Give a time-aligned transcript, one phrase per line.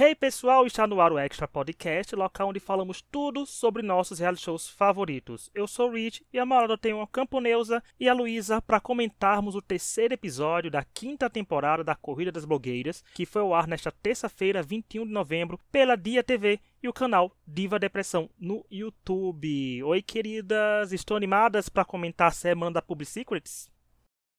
[0.00, 4.44] Hey pessoal, está no ar o Extra Podcast, local onde falamos tudo sobre nossos reality
[4.44, 5.50] shows favoritos.
[5.52, 9.56] Eu sou o Rich e a Marada tem a Camponeusa e a Luísa para comentarmos
[9.56, 13.90] o terceiro episódio da quinta temporada da Corrida das Blogueiras, que foi ao ar nesta
[13.90, 19.82] terça-feira, 21 de novembro, pela Dia TV e o canal Diva Depressão no YouTube.
[19.82, 23.68] Oi, queridas, estão animadas para comentar a semana da Public Secrets?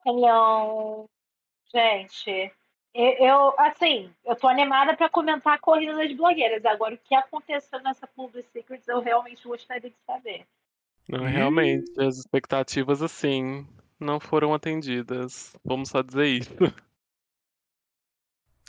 [0.05, 1.09] Hello,
[1.75, 2.49] gente.
[2.93, 6.65] Eu, assim, eu tô animada para comentar a corrida das blogueiras.
[6.65, 10.45] Agora, o que aconteceu nessa Public Secrets, eu realmente gostaria de saber.
[11.07, 13.67] Não, realmente, as expectativas, assim,
[13.99, 15.55] não foram atendidas.
[15.63, 16.53] Vamos só dizer isso.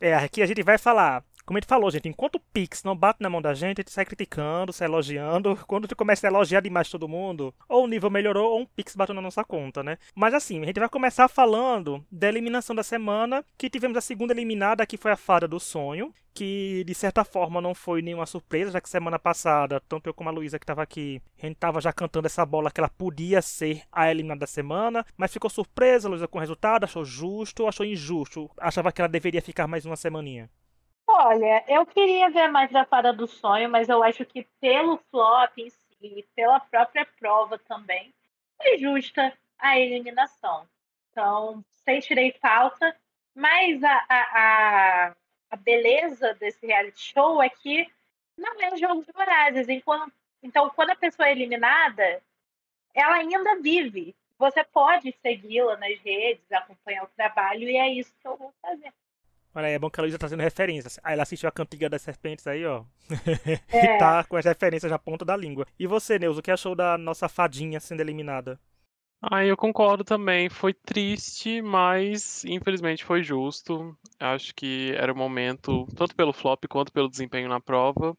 [0.02, 2.94] É, aqui a gente vai falar como a gente falou, gente, enquanto o Pix não
[2.94, 5.58] bate na mão da gente, a gente sai criticando, sai elogiando.
[5.66, 8.94] Quando tu começa a elogiar demais todo mundo, ou o nível melhorou, ou um Pix
[8.94, 9.98] bateu na nossa conta, né?
[10.14, 14.32] Mas assim, a gente vai começar falando da eliminação da semana, que tivemos a segunda
[14.32, 18.70] eliminada, que foi a Fada do Sonho, que de certa forma não foi nenhuma surpresa,
[18.70, 21.80] já que semana passada, tanto eu como a Luísa que estava aqui, a gente estava
[21.80, 26.06] já cantando essa bola que ela podia ser a eliminada da semana, mas ficou surpresa,
[26.06, 28.48] a Luísa, com o resultado, achou justo ou achou injusto?
[28.56, 30.48] Achava que ela deveria ficar mais uma semaninha?
[31.12, 35.58] Olha, eu queria ver mais da Fada do Sonho, mas eu acho que pelo flop
[35.58, 38.14] em si, pela própria prova também,
[38.56, 40.68] foi justa a eliminação.
[41.10, 42.96] Então, sem tirei falta,
[43.34, 45.14] mas a, a,
[45.50, 47.92] a, beleza desse reality show é que
[48.38, 49.68] não é um jogo de vorazes.
[49.68, 52.22] Enquanto, então, quando a pessoa é eliminada,
[52.94, 54.14] ela ainda vive.
[54.38, 58.92] Você pode segui-la nas redes, acompanhar o trabalho, e é isso que eu vou fazer.
[59.52, 60.98] Olha aí, é bom que a Luísa tá fazendo referências.
[61.02, 62.84] Aí ela assistiu a Cantiga das Serpentes aí, ó.
[63.72, 63.96] É.
[63.96, 65.66] e tá com as referências na ponta da língua.
[65.78, 68.60] E você, Neus, o que achou da nossa fadinha sendo eliminada?
[69.20, 70.48] Ah, eu concordo também.
[70.48, 73.96] Foi triste, mas infelizmente foi justo.
[74.18, 78.16] Acho que era o momento, tanto pelo flop quanto pelo desempenho na prova.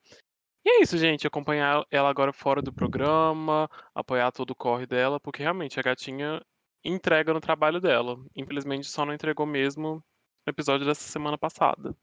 [0.66, 1.26] E é isso, gente.
[1.26, 6.42] Acompanhar ela agora fora do programa, apoiar todo o corre dela, porque realmente a gatinha
[6.84, 8.18] entrega no trabalho dela.
[8.36, 10.04] Infelizmente só não entregou mesmo
[10.50, 11.96] episódio dessa semana passada.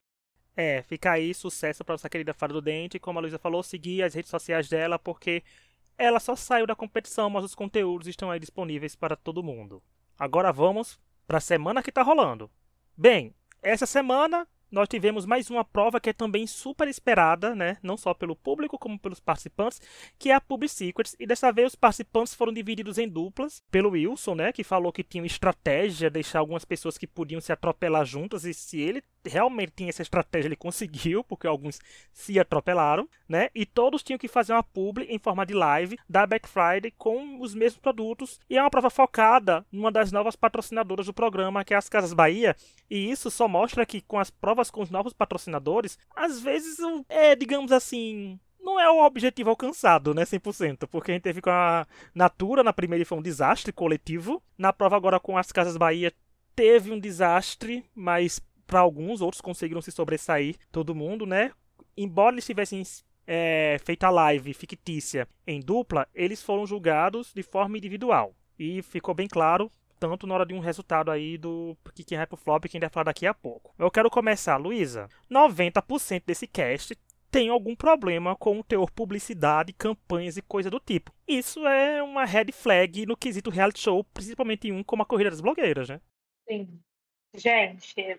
[0.56, 2.99] É, fica aí sucesso para nossa querida Fada do Dente.
[2.99, 5.43] Como a Luísa falou, seguir as redes sociais dela, porque
[5.97, 9.82] ela só saiu da competição, mas os conteúdos estão aí disponíveis para todo mundo.
[10.19, 12.50] Agora vamos para a semana que está rolando.
[12.97, 17.79] Bem, essa semana nós tivemos mais uma prova que é também super esperada, né?
[17.83, 19.81] Não só pelo público como pelos participantes,
[20.19, 21.17] que é a Public Secrets.
[21.19, 24.53] E dessa vez os participantes foram divididos em duplas pelo Wilson, né?
[24.53, 28.79] Que falou que tinha estratégia deixar algumas pessoas que podiam se atropelar juntas e se
[28.81, 31.81] ele realmente tinha essa estratégia, ele conseguiu, porque alguns
[32.12, 33.51] se atropelaram, né?
[33.55, 37.41] E todos tinham que fazer uma publi em forma de live da Black Friday com
[37.41, 38.41] os mesmos produtos.
[38.49, 42.12] E é uma prova focada numa das novas patrocinadoras do programa, que é as Casas
[42.12, 42.56] Bahia.
[42.91, 47.35] E isso só mostra que com as provas com os novos patrocinadores, às vezes é,
[47.35, 51.87] digamos assim, não é o objetivo alcançado, né, 100%, porque a gente teve com a
[52.15, 54.43] Natura na primeira e foi um desastre coletivo.
[54.56, 56.12] Na prova agora com as Casas Bahia
[56.55, 61.51] teve um desastre, mas para alguns, outros conseguiram se sobressair, todo mundo, né?
[61.97, 62.83] Embora eles tivessem
[63.27, 68.34] é, feito a live fictícia em dupla, eles foram julgados de forma individual.
[68.59, 72.37] E ficou bem claro, tanto na hora de um resultado aí do que quem pro
[72.37, 73.75] flop e quem vai falar daqui a pouco.
[73.79, 75.09] Eu quero começar, Luísa.
[75.31, 76.95] 90% desse cast
[77.31, 81.12] tem algum problema com o teor publicidade, campanhas e coisa do tipo.
[81.27, 85.31] Isso é uma red flag no quesito reality show, principalmente em um como a Corrida
[85.31, 86.00] das Blogueiras, né?
[86.47, 86.81] Sim.
[87.35, 88.19] Gente,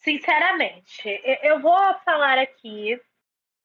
[0.00, 2.98] Sinceramente, eu vou falar aqui,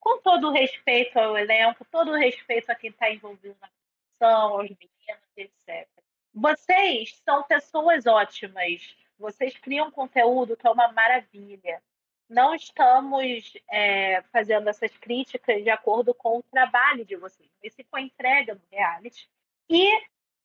[0.01, 4.59] com todo o respeito ao elenco, todo o respeito a quem está envolvido na produção,
[4.59, 5.87] aos meninos, etc.
[6.33, 11.81] Vocês são pessoas ótimas, vocês criam conteúdo que é uma maravilha.
[12.29, 17.83] Não estamos é, fazendo essas críticas de acordo com o trabalho de vocês, mas se
[17.85, 19.29] com a entrega no reality.
[19.69, 19.89] E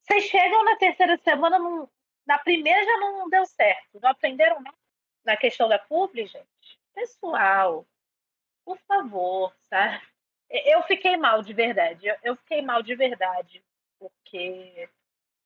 [0.02, 1.58] vocês chegam na terceira semana,
[2.24, 4.76] na primeira já não deu certo, não aprenderam nada
[5.24, 7.86] na questão da publi, gente, pessoal,
[8.64, 10.00] por favor, sabe?
[10.50, 12.06] Eu fiquei mal de verdade.
[12.22, 13.64] Eu fiquei mal de verdade,
[13.98, 14.88] porque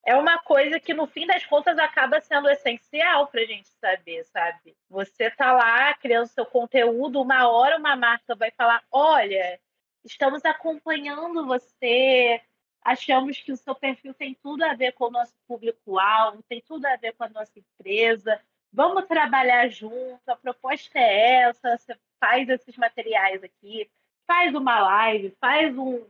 [0.05, 4.25] é uma coisa que no fim das contas acaba sendo essencial para a gente saber,
[4.25, 4.77] sabe?
[4.89, 9.61] Você tá lá criando seu conteúdo, uma hora uma marca vai falar: olha,
[10.05, 12.41] estamos acompanhando você,
[12.83, 16.87] achamos que o seu perfil tem tudo a ver com o nosso público-alvo, tem tudo
[16.87, 18.41] a ver com a nossa empresa
[18.75, 23.89] vamos trabalhar junto, a proposta é essa, você faz esses materiais aqui,
[24.27, 26.05] faz uma live, faz um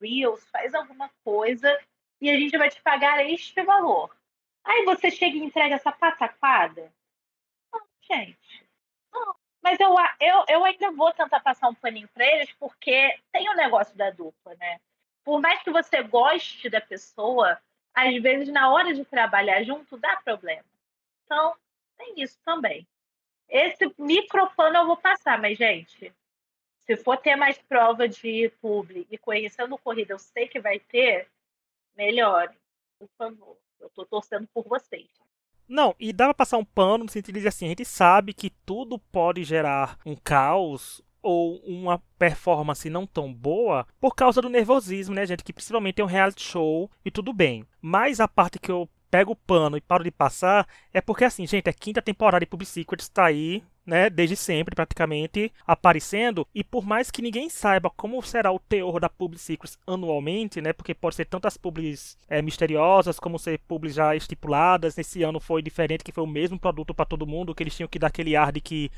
[0.00, 1.78] Reels, faz alguma coisa
[2.20, 4.14] e a gente vai te pagar este valor.
[4.64, 6.92] Aí você chega e entrega essa pataquada?
[7.72, 8.68] Não, gente.
[9.12, 9.34] Não.
[9.62, 13.56] Mas eu, eu, eu ainda vou tentar passar um paninho para eles, porque tem o
[13.56, 14.80] negócio da dupla, né?
[15.24, 17.58] Por mais que você goste da pessoa,
[17.94, 20.64] às vezes na hora de trabalhar junto dá problema.
[21.24, 21.56] Então,
[21.98, 22.86] tem isso também.
[23.48, 26.12] Esse micropano eu vou passar, mas, gente,
[26.80, 31.28] se for ter mais prova de publi e conhecendo corrida, eu sei que vai ter,
[31.96, 32.54] melhore,
[32.98, 33.58] por favor.
[33.80, 35.08] Eu tô torcendo por vocês.
[35.68, 38.50] Não, e dá pra passar um pano no sentido de assim, a gente sabe que
[38.64, 45.14] tudo pode gerar um caos ou uma performance não tão boa por causa do nervosismo,
[45.14, 45.44] né, gente?
[45.44, 47.66] Que principalmente é um reality show e tudo bem.
[47.82, 51.46] Mas a parte que eu pego o pano e paro de passar é porque, assim,
[51.46, 56.62] gente, a quinta temporada de Public Secrets tá aí né, desde sempre praticamente aparecendo e
[56.62, 60.94] por mais que ninguém saiba como será o teor da Public Secrets anualmente, né, porque
[60.94, 66.04] pode ser tantas publis é, misteriosas como ser publis já estipuladas, nesse ano foi diferente
[66.04, 68.52] que foi o mesmo produto para todo mundo, que eles tinham que dar aquele ar
[68.52, 68.90] de que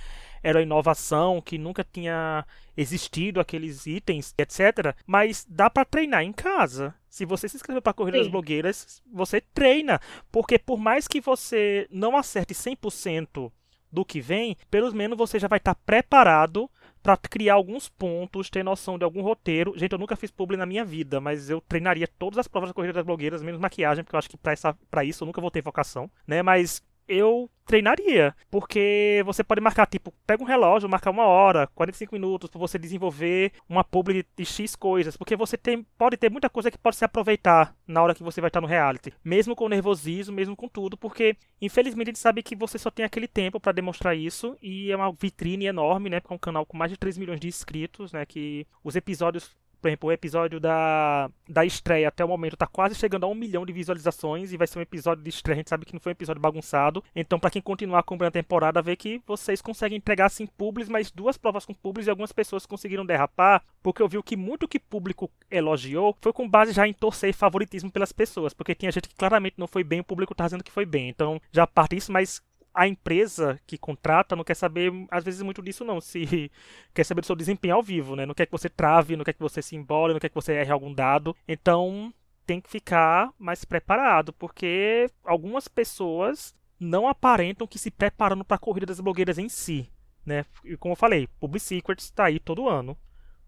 [0.42, 2.44] era inovação, que nunca tinha
[2.76, 4.96] existido aqueles itens, etc.
[5.06, 6.94] Mas dá para treinar em casa.
[7.08, 8.25] Se você se inscrever para a Corrida Sim.
[8.25, 10.00] das Blogueiras, você treina.
[10.32, 13.52] Porque por mais que você não acerte 100%
[13.92, 16.70] do que vem, pelo menos você já vai estar tá preparado
[17.02, 19.72] para criar alguns pontos, ter noção de algum roteiro.
[19.76, 22.75] Gente, eu nunca fiz publi na minha vida, mas eu treinaria todas as provas da
[22.75, 25.62] corrida das blogueiras, menos maquiagem, porque eu acho que para isso eu nunca vou ter
[25.62, 26.42] vocação, né?
[26.42, 28.34] Mas eu treinaria.
[28.50, 32.78] Porque você pode marcar, tipo, pega um relógio, marcar uma hora, 45 minutos para você
[32.78, 35.16] desenvolver uma publi de X coisas.
[35.16, 38.40] Porque você tem, pode ter muita coisa que pode se aproveitar na hora que você
[38.40, 39.12] vai estar no reality.
[39.24, 40.96] Mesmo com nervosismo, mesmo com tudo.
[40.96, 44.56] Porque, infelizmente, a gente sabe que você só tem aquele tempo para demonstrar isso.
[44.62, 46.20] E é uma vitrine enorme, né?
[46.20, 48.24] Porque é um canal com mais de 3 milhões de inscritos, né?
[48.24, 52.94] Que os episódios por exemplo, o episódio da, da estreia até o momento tá quase
[52.94, 55.56] chegando a um milhão de visualizações e vai ser um episódio de estreia.
[55.56, 57.02] A gente sabe que não foi um episódio bagunçado.
[57.14, 61.10] Então, para quem continuar acompanhando a temporada, vê que vocês conseguem entregar assim publis, mas
[61.10, 64.78] duas provas com publis e algumas pessoas conseguiram derrapar, porque eu vi que muito que
[64.78, 69.14] público elogiou foi com base já em torcer favoritismo pelas pessoas, porque tinha gente que
[69.14, 71.08] claramente não foi bem, o público tá dizendo que foi bem.
[71.08, 72.42] Então, já parte isso, mas
[72.75, 76.00] a empresa que contrata não quer saber, às vezes, muito disso, não.
[76.00, 76.50] Se
[76.94, 78.25] quer saber do seu desempenho ao vivo, né?
[78.25, 80.55] Não quer que você trave, não quer que você se embole, não quer que você
[80.55, 81.37] erre algum dado.
[81.46, 82.12] Então,
[82.46, 88.58] tem que ficar mais preparado, porque algumas pessoas não aparentam que se preparando para a
[88.58, 89.90] corrida das blogueiras em si,
[90.25, 90.44] né?
[90.64, 92.96] E como eu falei, Public Secrets está aí todo ano,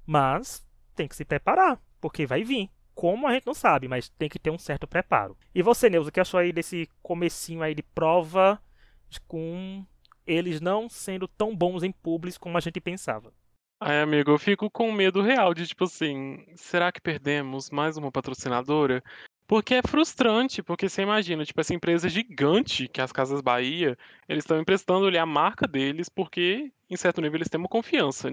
[0.07, 0.65] mas
[0.95, 2.71] tem que se preparar, porque vai vir.
[2.95, 5.37] Como a gente não sabe, mas tem que ter um certo preparo.
[5.55, 8.61] E você, Neuza, o que achou aí desse comecinho aí de prova
[9.21, 9.85] com
[10.27, 13.33] eles não sendo tão bons em públicos como a gente pensava.
[13.81, 18.13] Ai, amigo, eu fico com medo real de, tipo assim, será que perdemos mais uma
[18.13, 19.03] patrocinadora?
[19.45, 23.99] Porque é frustrante, porque você imagina, tipo, essa empresa gigante, que é as Casas Bahia,
[24.29, 28.29] eles estão emprestando ali a marca deles, porque, em certo nível, eles têm uma confiança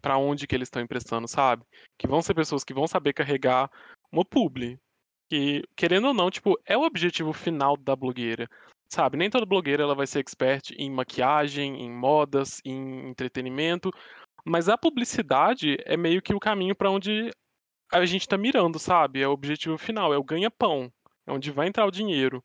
[0.00, 1.64] para onde que eles estão emprestando, sabe?
[1.98, 3.68] Que vão ser pessoas que vão saber carregar
[4.10, 4.78] uma publi.
[5.28, 8.48] Que, querendo ou não, tipo, é o objetivo final da blogueira
[8.92, 13.90] sabe, nem toda blogueira ela vai ser expert em maquiagem, em modas, em entretenimento,
[14.44, 17.30] mas a publicidade é meio que o caminho para onde
[17.90, 19.22] a gente está mirando, sabe?
[19.22, 20.92] É o objetivo final, é o ganha-pão,
[21.26, 22.44] é onde vai entrar o dinheiro.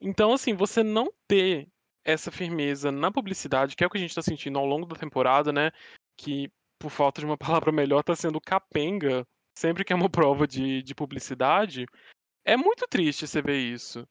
[0.00, 1.68] Então, assim, você não ter
[2.04, 4.96] essa firmeza na publicidade, que é o que a gente está sentindo ao longo da
[4.96, 5.70] temporada, né?
[6.16, 9.26] Que, por falta de uma palavra melhor, está sendo capenga
[9.56, 11.86] sempre que é uma prova de, de publicidade.
[12.44, 14.06] É muito triste você ver isso.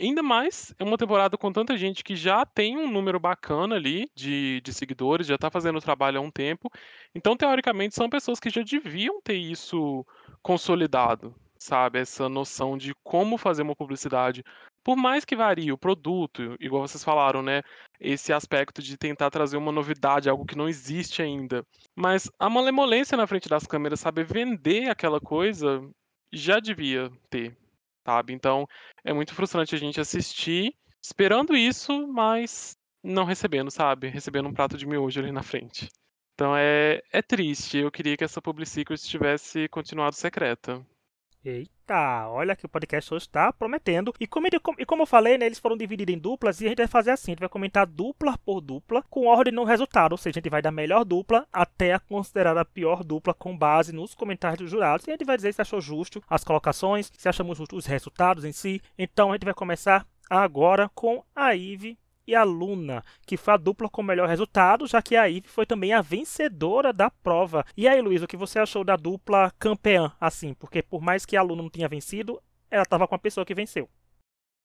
[0.00, 4.10] Ainda mais é uma temporada com tanta gente que já tem um número bacana ali
[4.14, 6.70] de, de seguidores, já tá fazendo o trabalho há um tempo.
[7.14, 10.04] Então, teoricamente, são pessoas que já deviam ter isso
[10.42, 12.00] consolidado, sabe?
[12.00, 14.42] Essa noção de como fazer uma publicidade.
[14.82, 17.62] Por mais que varie o produto, igual vocês falaram, né?
[18.00, 21.64] Esse aspecto de tentar trazer uma novidade, algo que não existe ainda.
[21.94, 25.80] Mas a malemolência na frente das câmeras, saber vender aquela coisa,
[26.32, 27.56] já devia ter,
[28.04, 28.32] sabe?
[28.32, 28.66] Então
[29.04, 34.08] é muito frustrante a gente assistir esperando isso, mas não recebendo, sabe?
[34.08, 35.88] Recebendo um prato de miojo ali na frente.
[36.34, 37.78] Então é, é triste.
[37.78, 40.84] Eu queria que essa Public tivesse continuado secreta.
[41.44, 44.14] Eita, olha que o podcast hoje está prometendo.
[44.20, 44.46] E como,
[44.78, 47.10] e como eu falei, né, eles foram divididos em duplas e a gente vai fazer
[47.10, 50.12] assim: a gente vai comentar dupla por dupla, com ordem no resultado.
[50.12, 53.92] Ou seja, a gente vai da melhor dupla até a considerada pior dupla com base
[53.92, 55.04] nos comentários dos jurados.
[55.06, 58.44] E a gente vai dizer se achou justo as colocações, se achamos justos os resultados
[58.44, 58.80] em si.
[58.96, 63.56] Então a gente vai começar agora com a Ive e a Luna, que foi a
[63.56, 67.64] dupla com o melhor resultado, já que a Ivy foi também a vencedora da prova.
[67.76, 70.54] E aí, Luiz, o que você achou da dupla campeã, assim?
[70.54, 73.54] Porque por mais que a Luna não tinha vencido, ela estava com a pessoa que
[73.54, 73.88] venceu.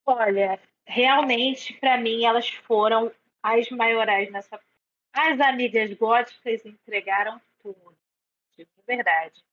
[0.06, 3.12] Olha, realmente, para mim, elas foram
[3.44, 4.60] as maiorais nessa
[5.14, 7.96] As amigas góticas entregaram tudo,
[8.58, 9.44] de verdade.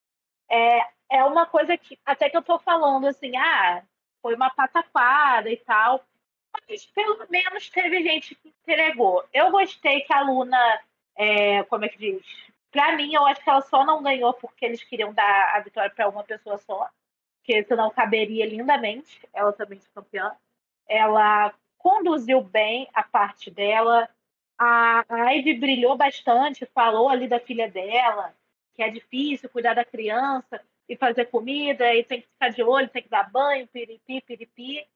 [0.49, 3.83] É, é uma coisa que até que eu tô falando assim, ah,
[4.21, 6.05] foi uma pataquada e tal,
[6.67, 9.23] mas pelo menos teve gente que entregou.
[9.33, 10.79] Eu gostei que a Luna,
[11.15, 12.25] é, como é que diz?
[12.71, 15.89] Pra mim, eu acho que ela só não ganhou porque eles queriam dar a vitória
[15.89, 16.89] para uma pessoa só,
[17.37, 20.35] porque senão caberia lindamente ela também ser campeã.
[20.87, 24.09] Ela conduziu bem a parte dela.
[24.57, 28.33] A, Ivy brilhou bastante, falou ali da filha dela,
[28.73, 32.89] que é difícil cuidar da criança e fazer comida, e tem que ficar de olho,
[32.89, 34.87] tem que dar banho, piripi, piripi.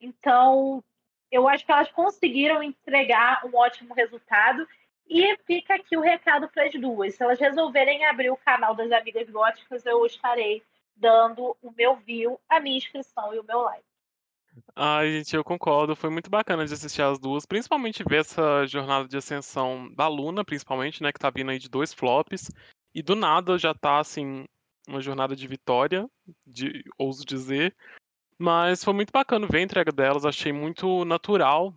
[0.00, 0.82] Então,
[1.30, 4.66] eu acho que elas conseguiram entregar um ótimo resultado.
[5.08, 7.14] E fica aqui o recado para as duas.
[7.14, 10.62] Se elas resolverem abrir o canal das Amigas Góticas, eu estarei
[10.96, 13.84] dando o meu view, a minha inscrição e o meu like.
[14.74, 15.94] Ai, gente, eu concordo.
[15.94, 20.44] Foi muito bacana de assistir as duas, principalmente ver essa jornada de ascensão da Luna,
[20.44, 22.50] principalmente, né, que tá vindo aí de dois flops.
[22.94, 24.46] E do nada já tá, assim,
[24.88, 26.08] uma jornada de vitória,
[26.46, 27.76] de, ouso dizer.
[28.38, 31.74] Mas foi muito bacana ver a entrega delas, achei muito natural,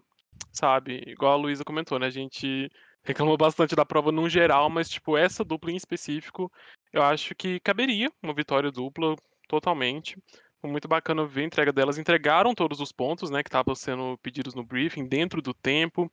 [0.51, 1.03] sabe?
[1.07, 2.07] Igual a Luísa comentou, né?
[2.07, 2.69] A gente
[3.03, 6.51] reclamou bastante da prova no geral, mas, tipo, essa dupla em específico,
[6.91, 9.15] eu acho que caberia uma vitória dupla
[9.47, 10.17] totalmente.
[10.61, 11.97] Foi muito bacana ver a entrega delas.
[11.97, 16.11] Entregaram todos os pontos, né, que estavam sendo pedidos no briefing, dentro do tempo.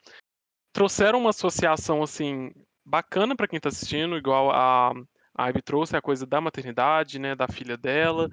[0.73, 2.53] Trouxeram uma associação, assim,
[2.85, 4.93] bacana para quem está assistindo, igual a,
[5.35, 8.31] a Ivy trouxe a coisa da maternidade, né, da filha dela.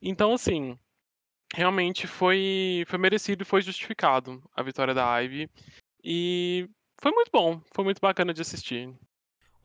[0.00, 0.78] Então, assim,
[1.54, 5.50] realmente foi, foi merecido e foi justificado a vitória da Ivy.
[6.02, 6.68] E
[7.00, 8.94] foi muito bom, foi muito bacana de assistir.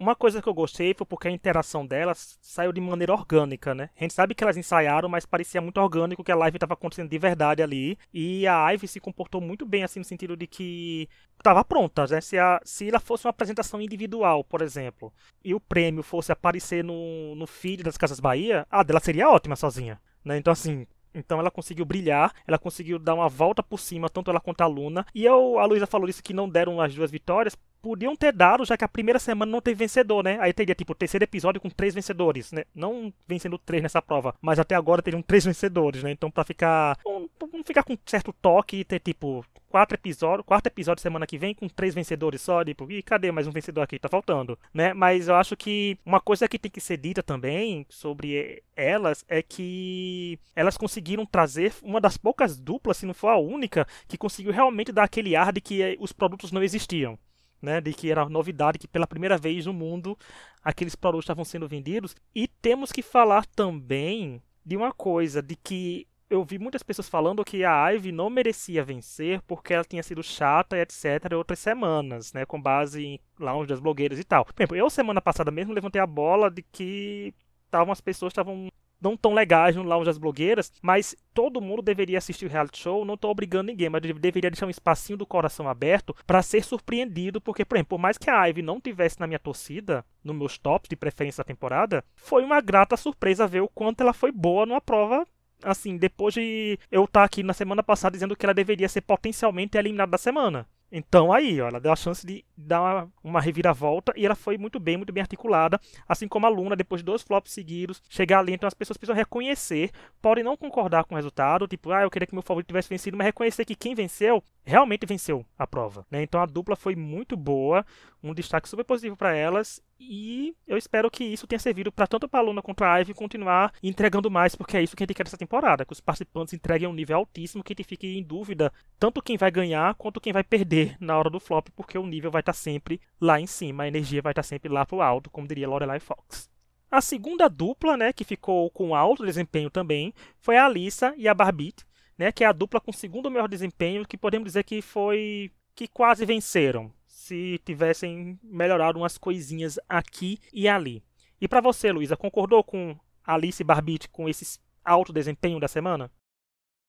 [0.01, 3.91] Uma coisa que eu gostei foi porque a interação delas saiu de maneira orgânica, né?
[3.95, 7.07] A gente sabe que elas ensaiaram, mas parecia muito orgânico que a live estava acontecendo
[7.07, 7.95] de verdade ali.
[8.11, 11.07] E a Ivy se comportou muito bem, assim, no sentido de que
[11.37, 12.19] estava pronta, né?
[12.19, 15.13] Se, a, se ela fosse uma apresentação individual, por exemplo,
[15.45, 19.55] e o prêmio fosse aparecer no, no feed das Casas Bahia, a dela seria ótima
[19.55, 20.01] sozinha.
[20.25, 20.35] Né?
[20.35, 24.39] Então, assim, então ela conseguiu brilhar, ela conseguiu dar uma volta por cima, tanto ela
[24.39, 25.05] quanto a Luna.
[25.13, 28.63] E eu, a Luísa falou isso que não deram as duas vitórias podiam ter dado,
[28.63, 30.37] já que a primeira semana não teve vencedor, né?
[30.39, 32.63] Aí teria, tipo, o terceiro episódio com três vencedores, né?
[32.75, 36.11] Não vencendo três nessa prova, mas até agora teriam três vencedores, né?
[36.11, 36.97] Então, pra ficar.
[37.05, 41.55] Não ficar com certo toque e ter, tipo, quatro episódios, quarto episódio semana que vem
[41.55, 43.97] com três vencedores só, tipo, e cadê mais um vencedor aqui?
[43.97, 44.93] Tá faltando, né?
[44.93, 49.41] Mas eu acho que uma coisa que tem que ser dita também sobre elas é
[49.41, 54.51] que elas conseguiram trazer uma das poucas duplas, se não for a única, que conseguiu
[54.51, 57.17] realmente dar aquele ar de que os produtos não existiam
[57.61, 60.17] né, de que era novidade que pela primeira vez no mundo
[60.63, 62.15] aqueles produtos estavam sendo vendidos.
[62.35, 67.43] E temos que falar também de uma coisa, de que eu vi muitas pessoas falando
[67.43, 71.33] que a Ivy não merecia vencer porque ela tinha sido chata e etc.
[71.35, 74.45] outras semanas, né, com base em lounge das blogueiras e tal.
[74.45, 77.33] Por exemplo, eu semana passada mesmo levantei a bola de que
[77.65, 78.69] estavam as pessoas estavam
[79.01, 83.03] não tão legais no Lounge das Blogueiras, mas todo mundo deveria assistir o reality show,
[83.03, 87.41] não estou obrigando ninguém, mas deveria deixar um espacinho do coração aberto para ser surpreendido,
[87.41, 90.57] porque, por exemplo, por mais que a Ivy não tivesse na minha torcida, nos meus
[90.59, 94.67] tops de preferência da temporada, foi uma grata surpresa ver o quanto ela foi boa
[94.67, 95.25] numa prova
[95.63, 99.01] assim, depois de eu estar tá aqui na semana passada dizendo que ela deveria ser
[99.01, 100.67] potencialmente eliminada da semana.
[100.91, 104.57] Então aí, ó, ela deu a chance de dar uma, uma, reviravolta e ela foi
[104.57, 108.39] muito bem, muito bem articulada, assim como a Luna, depois de dois flops seguidos, chegar
[108.39, 109.89] ali, então as pessoas precisam reconhecer,
[110.21, 113.15] podem não concordar com o resultado, tipo, ah, eu queria que meu favorito tivesse vencido,
[113.15, 116.23] mas reconhecer que quem venceu realmente venceu a prova, né?
[116.23, 117.85] Então a dupla foi muito boa,
[118.21, 122.27] um destaque super positivo para elas e eu espero que isso tenha servido para tanto
[122.31, 125.23] a Luna quanto a Ivy continuar entregando mais, porque é isso que a gente quer
[125.23, 128.73] nessa temporada, que os participantes entreguem um nível altíssimo, que a gente fique em dúvida
[128.97, 132.31] tanto quem vai ganhar quanto quem vai perder na hora do flop, porque o nível
[132.31, 135.01] vai estar tá sempre lá em cima, a energia vai estar tá sempre lá pro
[135.01, 136.49] alto, como diria Lorelai Fox.
[136.89, 141.33] A segunda dupla, né, que ficou com alto desempenho também, foi a Alissa e a
[141.33, 141.85] Barbite,
[142.17, 145.87] né, que é a dupla com segundo melhor desempenho, que podemos dizer que foi que
[145.87, 146.91] quase venceram,
[147.31, 151.01] se tivessem melhorado umas coisinhas aqui e ali.
[151.39, 156.11] E para você, Luísa, concordou com Alice Barbite com esse alto desempenho da semana?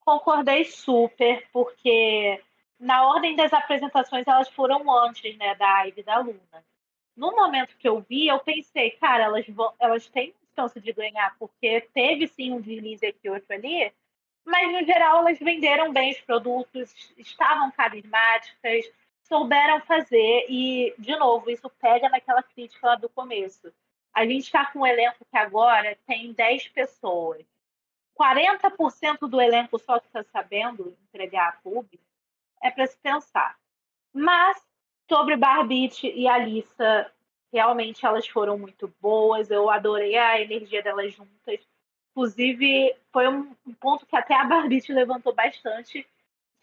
[0.01, 2.41] Concordei super, porque
[2.77, 6.65] na ordem das apresentações elas foram antes, né, da Ivy e da Luna.
[7.15, 11.37] No momento que eu vi, eu pensei, cara, elas vão, elas têm chance de ganhar,
[11.39, 13.93] porque teve sim um deslize aqui outro ali,
[14.43, 18.85] mas no geral elas venderam bem os produtos, estavam carismáticas,
[19.33, 23.73] souberam fazer e de novo isso pega naquela crítica lá do começo.
[24.13, 27.43] A gente está com um elenco que agora tem 10 pessoas.
[28.19, 32.03] 40% do elenco só que está sabendo entregar a público
[32.61, 33.57] é para se pensar.
[34.13, 34.61] Mas
[35.09, 37.11] Sobre Barbite e Alissa,
[37.51, 39.51] realmente elas foram muito boas.
[39.51, 41.59] Eu adorei a energia delas juntas.
[42.11, 46.07] Inclusive, foi um ponto que até a Barbite levantou bastante,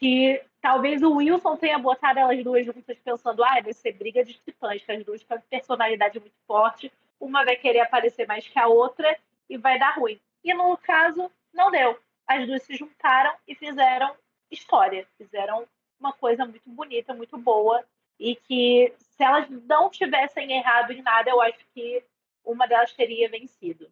[0.01, 4.33] que talvez o Wilson tenha botado elas duas juntas pensando, ah, vai ser briga de
[4.33, 8.67] titãs, que as duas têm personalidade muito forte, uma vai querer aparecer mais que a
[8.67, 9.15] outra
[9.47, 10.19] e vai dar ruim.
[10.43, 11.99] E no caso, não deu.
[12.25, 14.15] As duas se juntaram e fizeram
[14.49, 15.67] história, fizeram
[15.99, 17.85] uma coisa muito bonita, muito boa,
[18.19, 22.03] e que se elas não tivessem errado em nada, eu acho que
[22.43, 23.87] uma delas teria vencido.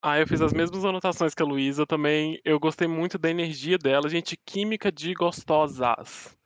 [0.00, 2.40] Ah, eu fiz as mesmas anotações que a Luísa também.
[2.44, 6.36] Eu gostei muito da energia dela, gente, química de gostosas.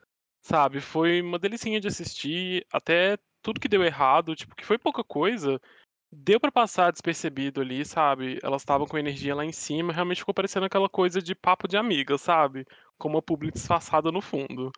[0.41, 0.81] Sabe?
[0.81, 5.61] Foi uma delicinha de assistir, até tudo que deu errado, tipo, que foi pouca coisa,
[6.11, 8.39] deu para passar despercebido ali, sabe?
[8.43, 11.77] Elas estavam com energia lá em cima, realmente ficou parecendo aquela coisa de papo de
[11.77, 12.67] amiga, sabe?
[12.99, 14.73] Com uma publi disfarçada no fundo.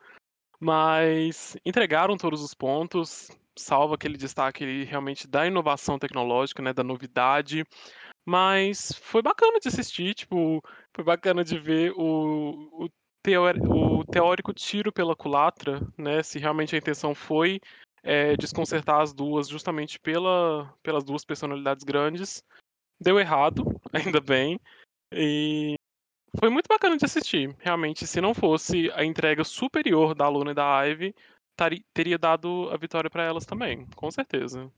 [0.60, 7.64] Mas entregaram todos os pontos, salvo aquele destaque realmente da inovação tecnológica, né, da novidade.
[8.26, 10.62] Mas foi bacana de assistir, tipo,
[10.94, 12.88] foi bacana de ver o, o,
[13.66, 16.22] o teórico tiro pela culatra, né?
[16.22, 17.60] Se realmente a intenção foi
[18.02, 22.42] é, desconcertar as duas justamente pela, pelas duas personalidades grandes.
[23.00, 24.58] Deu errado, ainda bem.
[25.12, 25.74] E
[26.38, 27.54] foi muito bacana de assistir.
[27.60, 31.14] Realmente, se não fosse a entrega superior da Luna e da Ivy,
[31.92, 34.70] teria dado a vitória para elas também, com certeza.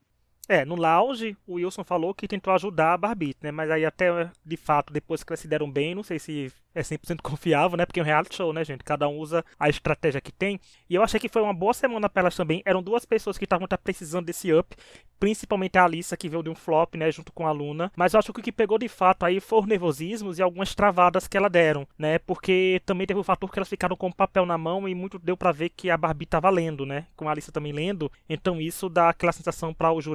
[0.47, 3.51] É, no lounge, o Wilson falou que tentou ajudar a Barbie, né?
[3.51, 6.81] Mas aí até, de fato, depois que elas se deram bem, não sei se é
[6.81, 7.85] 100% confiável, né?
[7.85, 8.83] Porque é um reality show, né, gente?
[8.83, 10.59] Cada um usa a estratégia que tem.
[10.89, 12.61] E eu achei que foi uma boa semana para elas também.
[12.65, 14.75] Eram duas pessoas que estavam tá precisando desse up,
[15.19, 17.91] principalmente a Alissa, que veio de um flop, né, junto com a Luna.
[17.95, 21.27] Mas eu acho que o que pegou de fato aí foram nervosismos e algumas travadas
[21.27, 22.19] que elas deram, né?
[22.19, 25.19] Porque também teve o fator que elas ficaram com o papel na mão e muito
[25.19, 27.07] deu para ver que a Barbie tava lendo, né?
[27.15, 28.11] Com a Alissa também lendo.
[28.29, 30.05] Então isso dá aquela sensação para os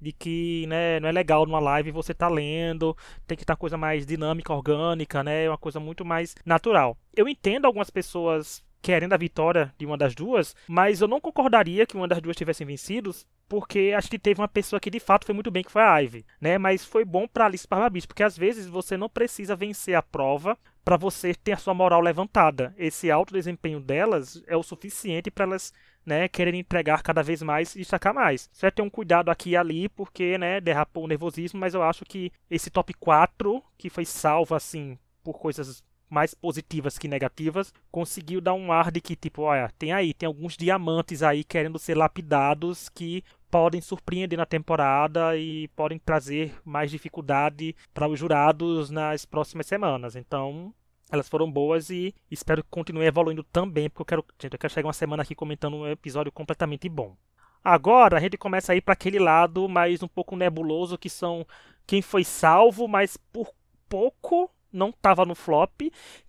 [0.00, 3.60] de que, né, não é legal numa live você tá lendo, tem que estar tá
[3.60, 5.48] coisa mais dinâmica, orgânica, né?
[5.48, 6.96] Uma coisa muito mais natural.
[7.14, 11.86] Eu entendo algumas pessoas querendo a vitória de uma das duas, mas eu não concordaria
[11.86, 13.10] que uma das duas tivessem vencido,
[13.48, 15.98] porque acho que teve uma pessoa que de fato foi muito bem, que foi a
[16.00, 16.58] Ivy, né?
[16.58, 20.58] Mas foi bom para Alice Barbabicho, porque às vezes você não precisa vencer a prova
[20.84, 22.74] para você ter a sua moral levantada.
[22.76, 25.72] Esse alto desempenho delas é o suficiente para elas
[26.04, 28.48] né, quererem entregar cada vez mais e destacar mais.
[28.52, 32.04] Você ter um cuidado aqui e ali, porque, né, derrapou o nervosismo, mas eu acho
[32.04, 38.40] que esse top 4, que foi salvo, assim, por coisas mais positivas que negativas, conseguiu
[38.40, 41.96] dar um ar de que, tipo, olha, tem aí, tem alguns diamantes aí querendo ser
[41.96, 49.24] lapidados que podem surpreender na temporada e podem trazer mais dificuldade para os jurados nas
[49.24, 50.16] próximas semanas.
[50.16, 50.74] Então,
[51.14, 54.72] elas foram boas e espero que continue evoluindo também, porque eu quero, gente, eu quero
[54.72, 57.16] chegar uma semana aqui comentando um episódio completamente bom.
[57.62, 61.46] Agora a gente começa a ir para aquele lado mais um pouco nebuloso que são
[61.86, 63.50] quem foi salvo, mas por
[63.88, 65.82] pouco não estava no flop,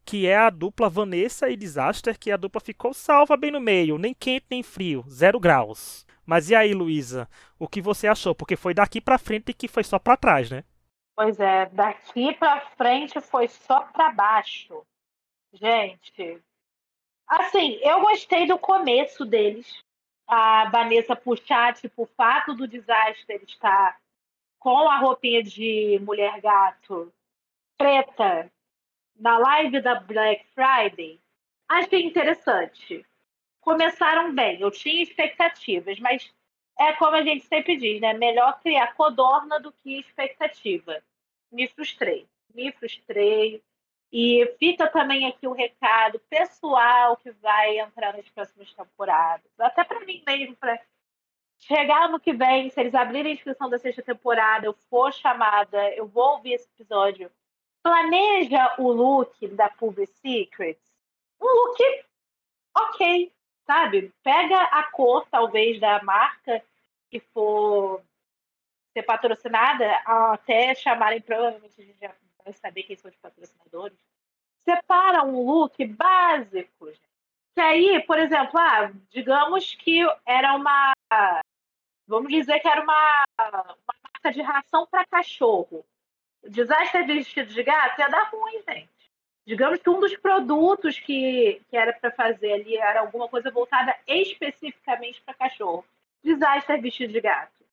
[0.06, 3.98] que é a dupla Vanessa e Disaster, que a dupla ficou salva bem no meio,
[3.98, 6.06] nem quente nem frio, zero graus.
[6.26, 7.28] Mas e aí, Luísa,
[7.60, 8.34] o que você achou?
[8.34, 10.64] Porque foi daqui para frente que foi só para trás, né?
[11.16, 14.86] Pois é, daqui para frente foi só para baixo.
[15.54, 16.42] Gente,
[17.28, 19.84] assim, eu gostei do começo deles.
[20.28, 23.98] A Vanessa puxar, tipo, o fato do Disaster estar
[24.60, 27.14] com a roupinha de mulher gato
[27.78, 28.52] preta
[29.16, 31.22] na live da Black Friday,
[31.70, 33.06] achei interessante.
[33.62, 36.34] Começaram bem, eu tinha expectativas, mas
[36.80, 38.14] é como a gente sempre diz, né?
[38.14, 41.02] Melhor criar codorna do que expectativa.
[41.52, 43.64] Me frustrei, me frustrei.
[44.12, 49.52] E fica também aqui o recado pessoal que vai entrar nas próximas temporadas.
[49.60, 50.80] Até para mim mesmo, para
[51.58, 55.90] chegar no que vem, se eles abrirem a inscrição da sexta temporada, eu for chamada,
[55.96, 57.32] eu vou ouvir esse episódio
[57.86, 60.92] planeja o look da Public Secrets,
[61.40, 61.78] um look
[62.76, 63.32] ok,
[63.66, 64.14] sabe?
[64.24, 66.64] Pega a cor, talvez, da marca
[67.10, 68.02] que for
[68.94, 72.12] ser patrocinada, até chamarem, provavelmente a gente já
[72.44, 73.98] vai saber quem são os patrocinadores.
[74.64, 76.92] Separa um look básico.
[77.54, 80.94] Que aí, por exemplo, ah, digamos que era uma.
[82.08, 85.86] Vamos dizer que era uma, uma marca de ração para cachorro
[86.50, 88.90] desastre vestido de gato ia dar ruim, gente.
[89.46, 93.96] Digamos que um dos produtos que, que era para fazer ali era alguma coisa voltada
[94.08, 95.86] especificamente para cachorro.
[96.24, 97.64] Desastre vestido de gato.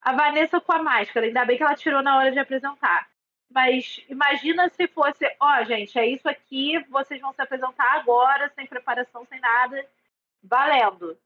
[0.00, 3.08] A Vanessa com a máscara, ainda bem que ela tirou na hora de apresentar.
[3.50, 8.50] Mas imagina se fosse, ó, oh, gente, é isso aqui, vocês vão se apresentar agora,
[8.54, 9.84] sem preparação, sem nada,
[10.42, 11.18] valendo.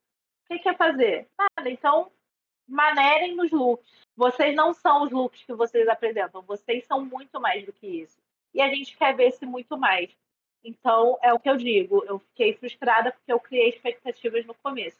[0.47, 1.27] que, que é fazer?
[1.39, 1.71] Nada.
[1.71, 2.11] Então,
[2.67, 4.07] manerem nos looks.
[4.17, 8.19] Vocês não são os looks que vocês apresentam, vocês são muito mais do que isso.
[8.55, 10.11] E a gente quer ver esse muito mais.
[10.65, 12.05] Então, é o que eu digo.
[12.07, 14.99] Eu fiquei frustrada porque eu criei expectativas no começo.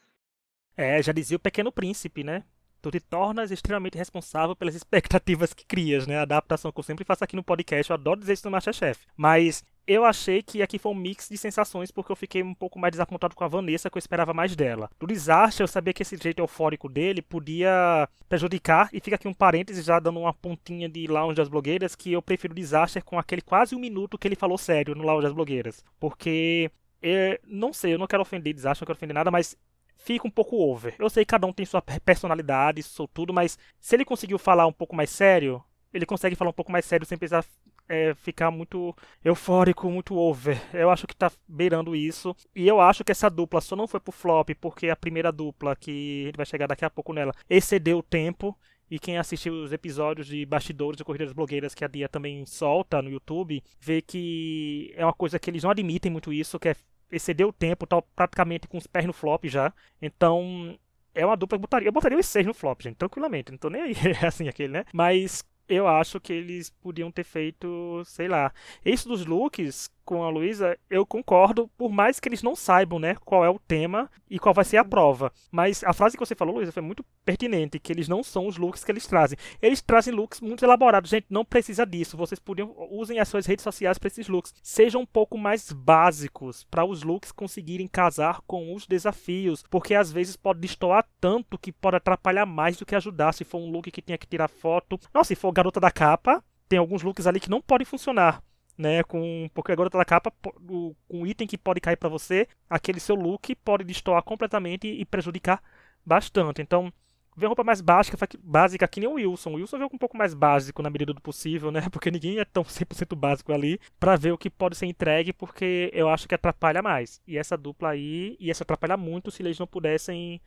[0.75, 2.43] É, já dizia o Pequeno Príncipe, né?
[2.81, 6.17] Tu te tornas extremamente responsável pelas expectativas que crias, né?
[6.17, 9.05] A adaptação que eu sempre faço aqui no podcast, eu adoro dizer isso no Masterchef.
[9.17, 12.77] Mas eu achei que aqui foi um mix de sensações, porque eu fiquei um pouco
[12.77, 14.87] mais desapontado com a Vanessa, que eu esperava mais dela.
[14.99, 19.33] Do desastre, eu sabia que esse jeito eufórico dele podia prejudicar, e fica aqui um
[19.33, 23.17] parênteses já dando uma pontinha de Lounge das Blogueiras, que eu prefiro o desastre com
[23.17, 25.83] aquele quase um minuto que ele falou sério no Lounge das Blogueiras.
[25.99, 26.69] Porque
[27.01, 29.57] eu não sei, eu não quero ofender desastre, não quero ofender nada, mas
[29.97, 30.93] fica um pouco over.
[30.99, 34.67] Eu sei que cada um tem sua personalidade, isso tudo, mas se ele conseguiu falar
[34.67, 37.43] um pouco mais sério, ele consegue falar um pouco mais sério sem precisar
[37.89, 40.61] é, ficar muito eufórico, muito over.
[40.71, 42.35] Eu acho que tá beirando isso.
[42.55, 45.75] E eu acho que essa dupla só não foi pro flop porque a primeira dupla,
[45.75, 48.55] que a gente vai chegar daqui a pouco nela, excedeu o tempo.
[48.91, 53.01] E quem assistiu os episódios de bastidores de Corridas Blogueiras que a Dia também solta
[53.01, 56.75] no YouTube, vê que é uma coisa que eles não admitem muito isso, que é
[57.11, 59.73] excedeu o tempo, tá praticamente com os pés no flop já.
[60.01, 60.77] Então,
[61.13, 61.87] é uma dupla que botaria.
[61.87, 63.51] Eu botaria os seis no flop, gente, tranquilamente.
[63.51, 64.85] Não tô nem aí, é assim aquele, né?
[64.93, 68.51] Mas eu acho que eles podiam ter feito, sei lá.
[68.83, 73.15] Esse dos looks com a Luísa, eu concordo, por mais que eles não saibam, né,
[73.23, 75.31] qual é o tema e qual vai ser a prova.
[75.51, 78.57] Mas a frase que você falou, Luísa, foi muito pertinente, que eles não são os
[78.57, 79.37] looks que eles trazem.
[79.61, 81.11] Eles trazem looks muito elaborados.
[81.11, 82.17] Gente, não precisa disso.
[82.17, 84.51] Vocês podiam usem as suas redes sociais para esses looks.
[84.63, 90.11] Sejam um pouco mais básicos para os looks conseguirem casar com os desafios, porque às
[90.11, 93.31] vezes pode destoar tanto que pode atrapalhar mais do que ajudar.
[93.31, 96.43] Se for um look que tinha que tirar foto, nossa, se for garota da capa,
[96.67, 98.41] tem alguns looks ali que não podem funcionar
[98.79, 99.03] né?
[99.03, 100.31] Com porque agora da capa,
[100.69, 105.05] o, um item que pode cair para você, aquele seu look pode destoar completamente e
[105.05, 105.61] prejudicar
[106.05, 106.61] bastante.
[106.61, 106.91] Então,
[107.35, 109.51] ver roupa mais básica, básica que nem o Wilson.
[109.51, 111.81] O Wilson veio um pouco mais básico na medida do possível, né?
[111.91, 115.91] Porque ninguém é tão 100% básico ali para ver o que pode ser entregue, porque
[115.93, 117.21] eu acho que atrapalha mais.
[117.27, 120.41] E essa dupla aí ia se atrapalhar muito se eles não pudessem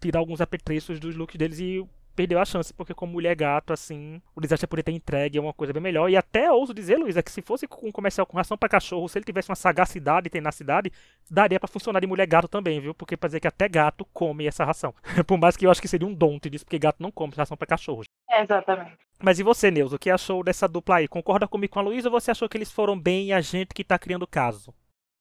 [0.00, 4.20] tirar alguns apetrechos dos looks deles e perdeu a chance, porque como mulher gato, assim,
[4.34, 6.08] o desastre poderia ter entregue é uma coisa bem melhor.
[6.08, 8.68] E até ouso dizer, Luiz, é que se fosse com um comercial com ração para
[8.68, 10.92] cachorro, se ele tivesse uma sagacidade e tenacidade,
[11.30, 12.94] daria para funcionar de mulher gato também, viu?
[12.94, 14.94] Porque pra dizer que até gato come essa ração.
[15.26, 17.56] Por mais que eu acho que seria um donte disso, porque gato não come ração
[17.56, 18.02] para cachorro.
[18.28, 18.98] É, exatamente.
[19.22, 21.06] Mas e você, Neuza, o que achou dessa dupla aí?
[21.06, 23.72] Concorda comigo com a Luísa ou você achou que eles foram bem e a gente
[23.74, 24.74] que tá criando caso?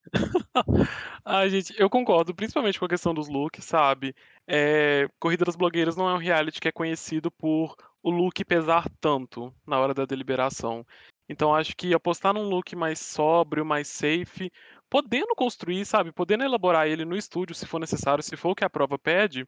[1.23, 4.15] ah, gente, eu concordo, principalmente com a questão dos looks, sabe?
[4.47, 8.89] É, Corrida das Blogueiras não é um reality que é conhecido por o look pesar
[8.99, 10.85] tanto na hora da deliberação.
[11.29, 14.51] Então acho que apostar num look mais sóbrio, mais safe,
[14.89, 16.11] podendo construir, sabe?
[16.11, 19.47] Podendo elaborar ele no estúdio se for necessário, se for o que a prova pede,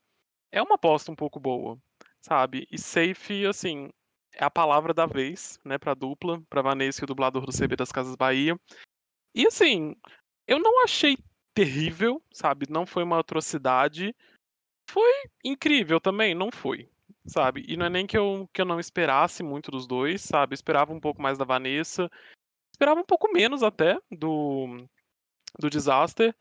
[0.52, 1.78] é uma aposta um pouco boa,
[2.22, 2.68] sabe?
[2.72, 3.89] E safe, assim,
[4.34, 7.76] é a palavra da vez, né, pra dupla, pra Vanessa e o dublador do CB
[7.76, 8.56] das Casas Bahia.
[9.36, 9.96] E assim,
[10.47, 11.17] eu não achei
[11.53, 12.65] terrível, sabe?
[12.69, 14.15] Não foi uma atrocidade.
[14.89, 15.12] Foi
[15.43, 16.89] incrível também, não foi,
[17.25, 17.63] sabe?
[17.67, 20.53] E não é nem que eu, que eu não esperasse muito dos dois, sabe?
[20.53, 22.10] esperava um pouco mais da Vanessa.
[22.71, 24.86] Esperava um pouco menos até do,
[25.60, 26.36] do Disaster.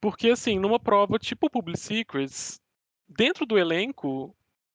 [0.00, 2.60] Porque, assim, numa prova tipo Public Secrets,
[3.08, 4.34] dentro do elenco,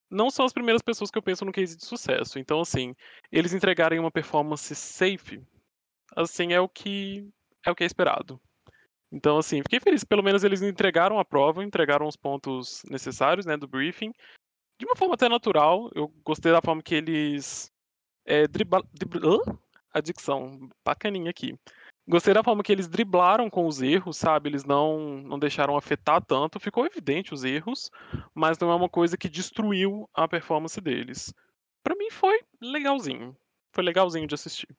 [0.10, 2.40] não são as primeiras pessoas que eu penso no case de sucesso.
[2.40, 2.96] Então, assim,
[3.32, 5.42] eles entregarem uma performance safe,
[6.16, 7.28] assim, é o que
[7.66, 8.40] é o que é esperado.
[9.12, 10.04] Então, assim, fiquei feliz.
[10.04, 14.12] Pelo menos eles entregaram a prova, entregaram os pontos necessários, né, do briefing.
[14.80, 15.90] De uma forma até natural.
[15.96, 17.72] Eu gostei da forma que eles.
[18.26, 19.40] É, dribla, dribla,
[19.94, 21.58] a dicção, bacaninha aqui.
[22.10, 24.50] Gostei da forma que eles driblaram com os erros, sabe?
[24.50, 26.60] Eles não, não deixaram afetar tanto.
[26.60, 27.92] Ficou evidente os erros,
[28.34, 31.34] mas não é uma coisa que destruiu a performance deles.
[31.84, 33.36] Para mim foi legalzinho.
[33.74, 34.70] Foi legalzinho de assistir.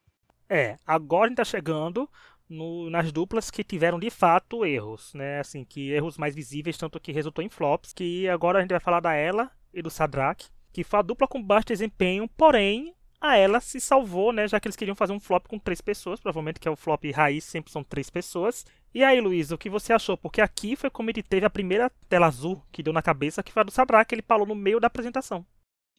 [0.49, 2.09] É, agora a gente tá chegando
[2.49, 5.41] no, nas duplas que tiveram de fato erros, né?
[5.41, 7.93] Assim, que erros mais visíveis, tanto que resultou em flops.
[7.93, 11.29] Que agora a gente vai falar da Ela e do Sadrak, que foi a dupla
[11.29, 14.47] com baixo desempenho, porém a Ela se salvou, né?
[14.47, 17.05] Já que eles queriam fazer um flop com três pessoas, provavelmente que é o flop
[17.13, 18.65] raiz, sempre são três pessoas.
[18.95, 20.17] E aí, Luiz, o que você achou?
[20.17, 23.53] Porque aqui foi como ele teve a primeira tela azul que deu na cabeça, que
[23.53, 25.45] foi a do Sadrak, ele falou no meio da apresentação.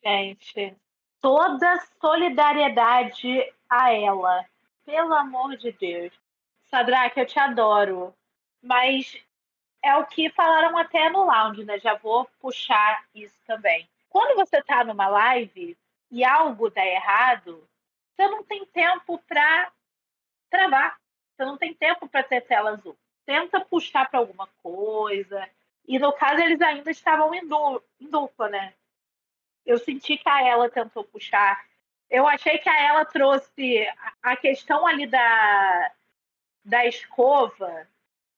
[0.03, 0.75] Gente,
[1.21, 4.45] toda solidariedade a ela.
[4.85, 6.11] Pelo amor de Deus.
[6.69, 8.15] Sadraque, eu te adoro.
[8.61, 9.17] Mas
[9.83, 11.79] é o que falaram até no lounge, né?
[11.79, 13.89] Já vou puxar isso também.
[14.09, 15.77] Quando você tá numa live
[16.11, 17.67] e algo dá errado,
[18.15, 19.71] você não tem tempo para
[20.49, 20.99] travar.
[21.35, 22.97] Você não tem tempo para ter tela azul.
[23.25, 25.47] Tenta puxar para alguma coisa
[25.87, 27.41] E no caso, eles ainda estavam em,
[27.99, 28.73] em dupla, né?
[29.65, 31.63] Eu senti que a ela tentou puxar.
[32.09, 33.87] Eu achei que a ela trouxe
[34.21, 35.91] a questão ali da,
[36.69, 37.87] da escova.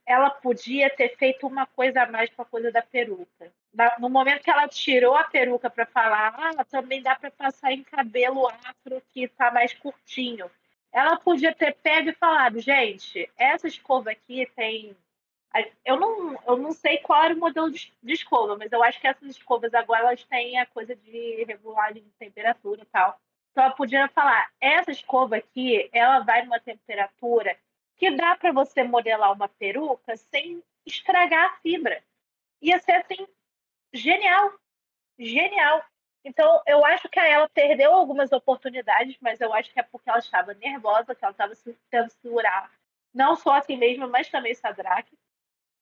[0.05, 3.51] Ela podia ter feito uma coisa a mais com a coisa da peruca.
[3.99, 7.83] No momento que ela tirou a peruca para falar, ah, também dá para passar em
[7.83, 10.49] cabelo afro que tá mais curtinho.
[10.91, 14.95] Ela podia ter pego e falado, gente, essa escova aqui tem
[15.83, 18.99] eu não, eu não sei qual era o modelo de, de, escova, mas eu acho
[19.01, 23.19] que essas escovas agora elas têm a coisa de regulagem de temperatura e tal.
[23.51, 27.57] Então ela podia falar, essa escova aqui, ela vai numa temperatura
[27.97, 32.03] que dá para você modelar uma peruca sem estragar a fibra.
[32.61, 33.27] Ia ser assim,
[33.93, 34.53] genial.
[35.17, 35.83] Genial.
[36.23, 40.19] Então, eu acho que ela perdeu algumas oportunidades, mas eu acho que é porque ela
[40.19, 42.71] estava nervosa, que ela estava tentando segurar
[43.13, 45.17] não só a si mesma, mas também Sadraque.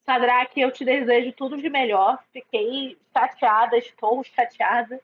[0.06, 2.24] Sadraque, eu te desejo tudo de melhor.
[2.32, 5.00] Fiquei chateada, estou chateada.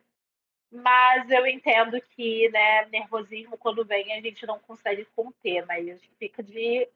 [0.75, 6.43] Mas eu entendo que, né, nervosismo, quando vem, a gente não consegue conter, mas fica
[6.43, 6.87] de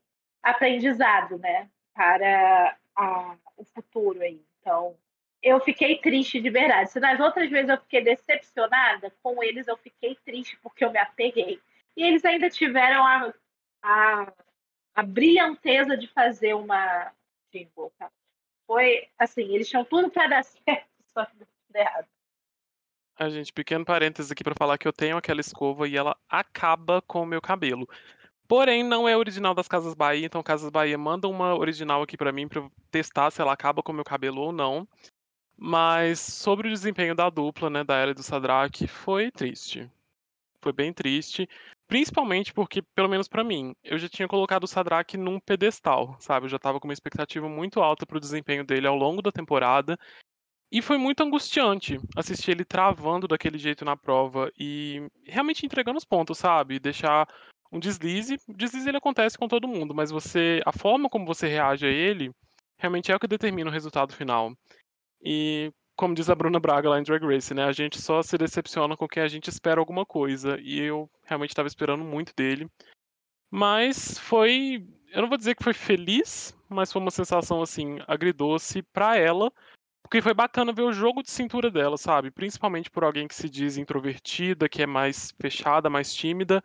[0.43, 4.41] aprendizado, né, para a, o futuro aí.
[4.59, 4.97] Então,
[5.41, 6.91] eu fiquei triste de verdade.
[6.91, 10.99] Se nas outras vezes eu fiquei decepcionada, com eles eu fiquei triste porque eu me
[10.99, 11.61] apeguei.
[11.95, 13.33] E eles ainda tiveram a,
[13.81, 14.33] a,
[14.95, 17.13] a brilhanteza de fazer uma,
[17.51, 18.11] jingle, tá?
[18.65, 21.35] Foi assim, eles tinham tudo para dar certo, só que
[21.69, 22.07] deu errado.
[23.19, 26.15] A ah, gente, pequeno parênteses aqui para falar que eu tenho aquela escova e ela
[26.29, 27.85] acaba com o meu cabelo.
[28.47, 32.31] Porém, não é original das Casas Bahia, então Casas Bahia manda uma original aqui para
[32.31, 34.87] mim para testar se ela acaba com o meu cabelo ou não.
[35.57, 39.91] Mas sobre o desempenho da dupla, né, da Ela e do Sadraque, foi triste.
[40.61, 41.45] Foi bem triste.
[41.89, 46.45] Principalmente porque, pelo menos para mim, eu já tinha colocado o Sadraque num pedestal, sabe?
[46.45, 49.99] Eu já tava com uma expectativa muito alta pro desempenho dele ao longo da temporada.
[50.71, 56.05] E foi muito angustiante assistir ele travando daquele jeito na prova e realmente entregando os
[56.05, 56.79] pontos, sabe?
[56.79, 57.27] Deixar
[57.71, 58.37] um deslize.
[58.47, 61.89] O deslize ele acontece com todo mundo, mas você, a forma como você reage a
[61.89, 62.31] ele,
[62.77, 64.53] realmente é o que determina o resultado final.
[65.23, 67.65] E como diz a Bruna Braga lá em Drag Race, né?
[67.65, 70.57] A gente só se decepciona com quem a gente espera alguma coisa.
[70.61, 72.69] E eu realmente estava esperando muito dele.
[73.51, 74.87] Mas foi.
[75.11, 79.51] Eu não vou dizer que foi feliz, mas foi uma sensação assim, agridoce para ela.
[80.01, 82.31] Porque foi bacana ver o jogo de cintura dela, sabe?
[82.31, 86.63] Principalmente por alguém que se diz introvertida, que é mais fechada, mais tímida.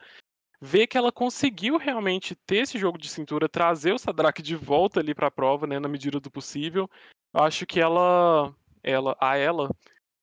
[0.60, 5.00] Ver que ela conseguiu realmente ter esse jogo de cintura, trazer o Sadrak de volta
[5.00, 6.88] ali para a prova, né, na medida do possível.
[7.34, 9.70] Eu acho que ela ela, a ela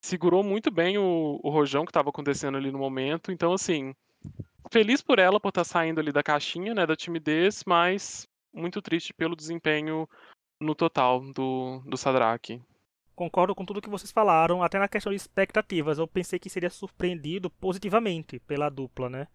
[0.02, 3.32] segurou muito bem o, o rojão que estava acontecendo ali no momento.
[3.32, 3.94] Então, assim,
[4.72, 8.82] feliz por ela por estar tá saindo ali da caixinha, né, da timidez, mas muito
[8.82, 10.08] triste pelo desempenho
[10.60, 12.62] no total do, do Sadraque.
[13.22, 16.00] Concordo com tudo que vocês falaram, até na questão de expectativas.
[16.00, 19.28] Eu pensei que seria surpreendido positivamente pela dupla, né?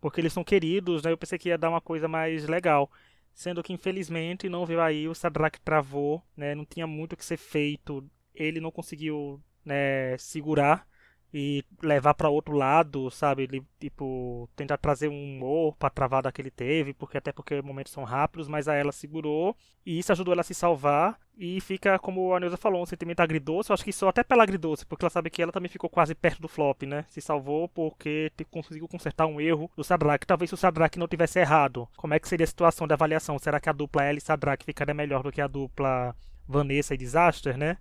[0.00, 1.12] Porque eles são queridos, né?
[1.12, 2.90] Eu pensei que ia dar uma coisa mais legal.
[3.32, 6.52] Sendo que, infelizmente, não veio aí, o Sadrak travou, né?
[6.52, 10.84] Não tinha muito o que ser feito ele não conseguiu né, segurar
[11.32, 13.42] e levar para outro lado, sabe?
[13.42, 17.92] Ele, tipo, tentar trazer um humor pra travada que ele teve, porque até porque momentos
[17.92, 21.98] são rápidos, mas a ela segurou e isso ajudou ela a se salvar e fica,
[21.98, 23.70] como a Neuza falou, um sentimento agridoce.
[23.70, 26.14] Eu acho que isso até pela agridoce, porque ela sabe que ela também ficou quase
[26.14, 27.04] perto do flop, né?
[27.08, 30.26] Se salvou porque conseguiu consertar um erro do Sadrak.
[30.26, 33.38] Talvez se o Sadrak não tivesse errado, como é que seria a situação da avaliação?
[33.38, 36.98] Será que a dupla ela e Sadrak ficaria melhor do que a dupla Vanessa e
[36.98, 37.76] Disaster, né?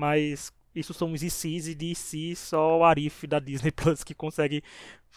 [0.00, 4.14] mas isso são os ICs e de IC só o Arif da Disney Plus que
[4.14, 4.62] consegue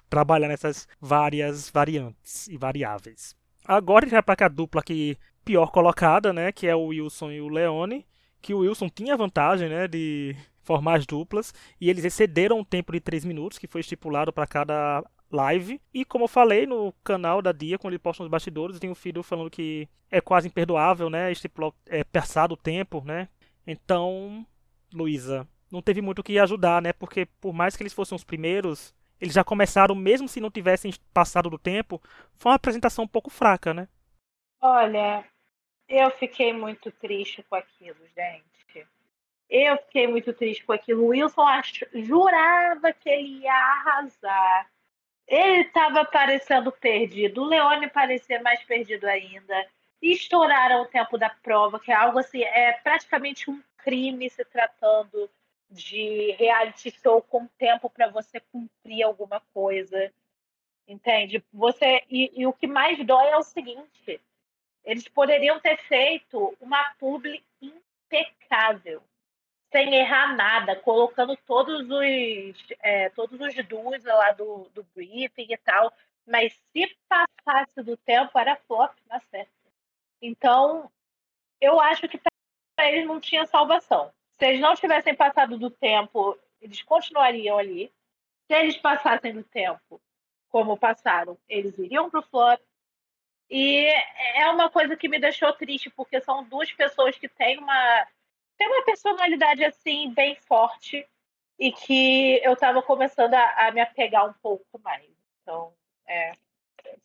[0.09, 3.35] trabalhar nessas várias variantes e variáveis.
[3.65, 7.47] Agora já para a dupla aqui pior colocada, né, que é o Wilson e o
[7.47, 8.05] Leone,
[8.41, 12.91] que o Wilson tinha vantagem, né, de formar as duplas e eles excederam o tempo
[12.91, 15.81] de 3 minutos que foi estipulado para cada live.
[15.93, 18.95] E como eu falei no canal da Dia, quando ele posta nos bastidores, tem um
[18.95, 21.31] filho falando que é quase imperdoável, né?
[21.31, 23.27] Estipular, é, passado o tempo, né?
[23.65, 24.45] Então,
[24.93, 26.93] Luísa, não teve muito o que ajudar, né?
[26.93, 30.93] Porque por mais que eles fossem os primeiros, eles já começaram, mesmo se não tivessem
[31.13, 32.01] passado do tempo,
[32.35, 33.87] foi uma apresentação um pouco fraca, né?
[34.61, 35.25] Olha,
[35.87, 38.87] eu fiquei muito triste com aquilo, gente.
[39.49, 41.03] Eu fiquei muito triste com aquilo.
[41.03, 41.83] O Wilson ach...
[41.93, 44.69] jurava que ele ia arrasar.
[45.27, 47.41] Ele estava parecendo perdido.
[47.41, 49.67] O Leone parecia mais perdido ainda.
[50.03, 55.29] Estouraram o tempo da prova, que é algo assim, é praticamente um crime se tratando
[55.69, 60.11] de reality show com tempo para você cumprir alguma coisa.
[60.85, 61.41] Entende?
[61.53, 64.19] Você e, e, o que mais dói é o seguinte:
[64.83, 69.01] eles poderiam ter feito uma publi impecável.
[69.71, 75.57] sem errar nada, colocando todos os é, todos os duos lá do, do briefing e
[75.57, 75.93] tal.
[76.27, 79.52] Mas se passasse do tempo, era flop na certa.
[80.25, 80.89] Então,
[81.59, 84.09] eu acho que para eles não tinha salvação.
[84.31, 87.91] Se eles não tivessem passado do tempo, eles continuariam ali.
[88.47, 90.01] Se eles passassem do tempo,
[90.47, 92.61] como passaram, eles iriam para o flop.
[93.49, 93.85] E
[94.35, 98.07] é uma coisa que me deixou triste, porque são duas pessoas que têm uma,
[98.57, 101.05] têm uma personalidade assim bem forte
[101.59, 105.05] e que eu estava começando a, a, me apegar um pouco mais.
[105.41, 105.73] Então,
[106.07, 106.31] é,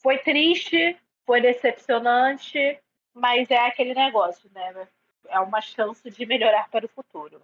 [0.00, 2.80] foi triste, foi decepcionante,
[3.18, 4.88] mas é aquele negócio, né?
[5.28, 7.40] É uma chance de melhorar para o futuro.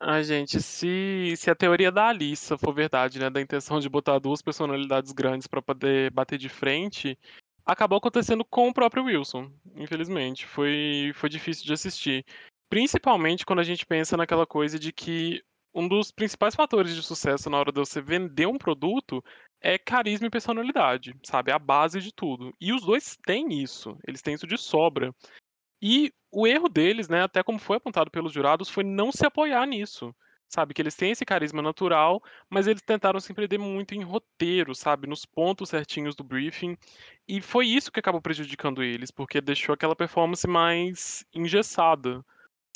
[0.00, 4.20] Ai, gente, se, se a teoria da Alissa for verdade, né, da intenção de botar
[4.20, 7.18] duas personalidades grandes para poder bater de frente,
[7.66, 10.46] acabou acontecendo com o próprio Wilson, infelizmente.
[10.46, 12.24] Foi, foi difícil de assistir.
[12.68, 15.42] Principalmente quando a gente pensa naquela coisa de que
[15.74, 19.22] um dos principais fatores de sucesso na hora de você vender um produto
[19.60, 21.52] é carisma e personalidade, sabe?
[21.52, 22.54] A base de tudo.
[22.60, 25.14] E os dois têm isso, eles têm isso de sobra.
[25.80, 29.66] E o erro deles, né, até como foi apontado pelos jurados, foi não se apoiar
[29.66, 30.14] nisso.
[30.50, 34.74] Sabe, que eles têm esse carisma natural, mas eles tentaram se empreender muito em roteiro,
[34.74, 36.74] sabe, nos pontos certinhos do briefing.
[37.28, 42.24] E foi isso que acabou prejudicando eles, porque deixou aquela performance mais engessada,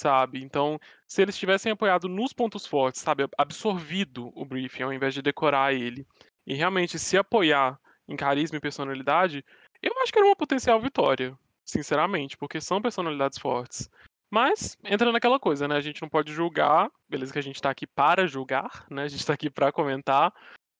[0.01, 0.43] sabe?
[0.43, 5.23] Então, se eles tivessem apoiado nos pontos fortes, sabe, absorvido o briefing ao invés de
[5.23, 6.07] decorar ele,
[6.47, 7.79] e realmente se apoiar
[8.09, 9.45] em carisma e personalidade,
[9.83, 13.89] eu acho que era uma potencial vitória, sinceramente, porque são personalidades fortes.
[14.31, 15.77] Mas entra naquela coisa, né?
[15.77, 19.03] A gente não pode julgar, beleza que a gente tá aqui para julgar, né?
[19.03, 20.33] A gente tá aqui para comentar,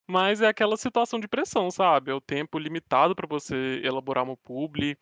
[0.09, 2.11] mas é aquela situação de pressão, sabe?
[2.11, 4.97] É o tempo limitado para você elaborar uma publi,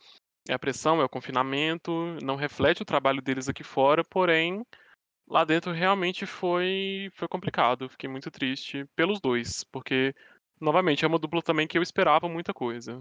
[0.50, 4.66] é a pressão, é o confinamento, não reflete o trabalho deles aqui fora, porém
[5.28, 7.88] lá dentro realmente foi foi complicado.
[7.88, 10.12] Fiquei muito triste pelos dois, porque
[10.60, 13.00] novamente é uma dupla também que eu esperava muita coisa.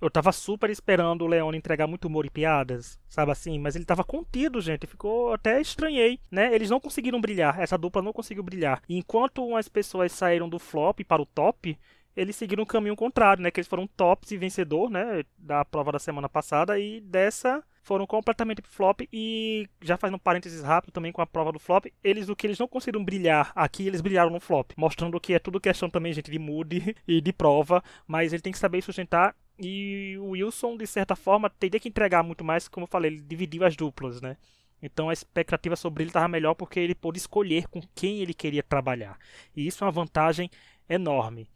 [0.00, 3.58] Eu tava super esperando o Leone entregar muito humor e piadas, sabe assim?
[3.58, 4.86] Mas ele tava contido, gente.
[4.86, 6.54] Ficou até estranhei, né?
[6.54, 7.60] Eles não conseguiram brilhar.
[7.60, 8.80] Essa dupla não conseguiu brilhar.
[8.88, 11.78] E enquanto as pessoas saíram do flop para o top,
[12.16, 13.50] eles seguiram um caminho contrário, né?
[13.50, 15.22] Que eles foram tops e vencedor, né?
[15.38, 16.78] Da prova da semana passada.
[16.78, 21.50] E dessa foram completamente flop e já fazendo um parênteses rápido também com a prova
[21.50, 25.18] do flop, eles o que eles não conseguiram brilhar aqui, eles brilharam no flop, mostrando
[25.18, 28.58] que é tudo questão também, gente, de mood e de prova, mas ele tem que
[28.58, 32.88] saber sustentar e o Wilson, de certa forma, teria que entregar muito mais, como eu
[32.88, 34.36] falei, ele dividiu as duplas, né?
[34.82, 38.62] Então a expectativa sobre ele estava melhor porque ele pôde escolher com quem ele queria
[38.62, 39.18] trabalhar.
[39.54, 40.50] E isso é uma vantagem
[40.88, 41.50] enorme.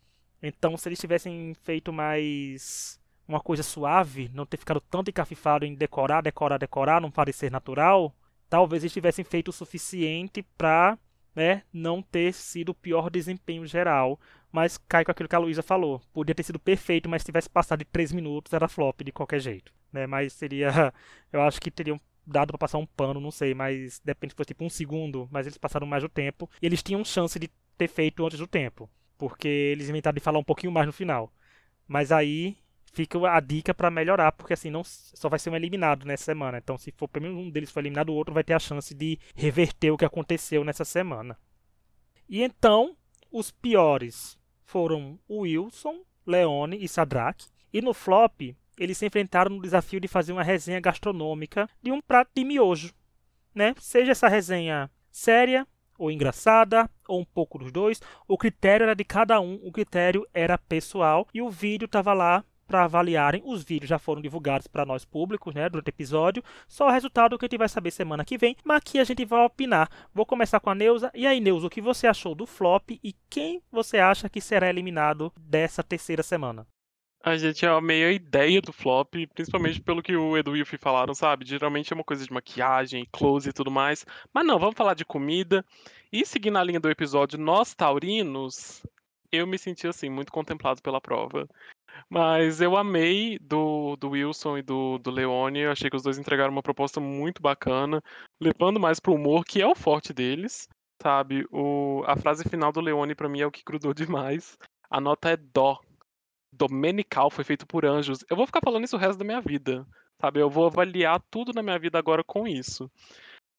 [0.46, 5.74] Então, se eles tivessem feito mais uma coisa suave, não ter ficado tanto encafifado em
[5.74, 8.14] decorar, decorar, decorar, não parecer natural,
[8.48, 10.98] talvez eles tivessem feito o suficiente para
[11.34, 14.20] né, não ter sido o pior desempenho geral
[14.54, 16.00] mas cai com aquilo que a Luísa falou.
[16.12, 19.40] Podia ter sido perfeito, mas se tivesse passado de 3 minutos, era flop de qualquer
[19.40, 19.72] jeito.
[19.92, 20.06] Né?
[20.06, 20.94] Mas seria.
[21.32, 24.46] Eu acho que teriam dado para passar um pano, não sei, mas depende se fosse
[24.46, 26.48] tipo um segundo, mas eles passaram mais do tempo.
[26.62, 28.88] E eles tinham chance de ter feito antes do tempo.
[29.26, 31.32] Porque eles inventaram de falar um pouquinho mais no final.
[31.88, 32.58] Mas aí
[32.92, 36.58] fica a dica para melhorar, porque assim não só vai ser um eliminado nessa semana.
[36.58, 38.94] Então, se for pelo menos um deles for eliminado, o outro vai ter a chance
[38.94, 41.38] de reverter o que aconteceu nessa semana.
[42.28, 42.94] E então,
[43.32, 47.46] os piores foram Wilson, Leone e Sadraque.
[47.72, 52.00] E no flop, eles se enfrentaram no desafio de fazer uma resenha gastronômica de um
[52.02, 52.92] prato de miojo.
[53.54, 53.74] Né?
[53.78, 55.66] Seja essa resenha séria
[55.98, 60.26] ou engraçada, ou um pouco dos dois, o critério era de cada um, o critério
[60.32, 63.42] era pessoal e o vídeo estava lá para avaliarem.
[63.44, 66.42] Os vídeos já foram divulgados para nós públicos, né, durante o episódio.
[66.66, 69.24] Só o resultado que a gente vai saber semana que vem, mas aqui a gente
[69.24, 69.88] vai opinar.
[70.12, 71.10] Vou começar com a Neuza.
[71.14, 74.68] E aí, Neuza, o que você achou do flop e quem você acha que será
[74.68, 76.66] eliminado dessa terceira semana?
[77.26, 80.66] A gente é meio a ideia do flop, principalmente pelo que o Edu e o
[80.66, 81.46] Fih falaram, sabe?
[81.46, 84.04] Geralmente é uma coisa de maquiagem, close e tudo mais.
[84.30, 85.64] Mas não, vamos falar de comida.
[86.12, 88.82] E seguindo a linha do episódio, nós taurinos,
[89.32, 91.48] eu me senti assim, muito contemplado pela prova.
[92.10, 95.60] Mas eu amei do, do Wilson e do, do Leone.
[95.60, 98.02] Eu achei que os dois entregaram uma proposta muito bacana,
[98.38, 100.68] levando mais pro humor, que é o forte deles.
[101.02, 101.46] Sabe?
[101.50, 104.58] O, a frase final do Leone, para mim, é o que grudou demais.
[104.90, 105.80] A nota é dó.
[106.56, 108.24] Domenical foi feito por anjos.
[108.28, 109.86] Eu vou ficar falando isso o resto da minha vida.
[110.20, 110.40] Sabe?
[110.40, 112.90] Eu vou avaliar tudo na minha vida agora com isso.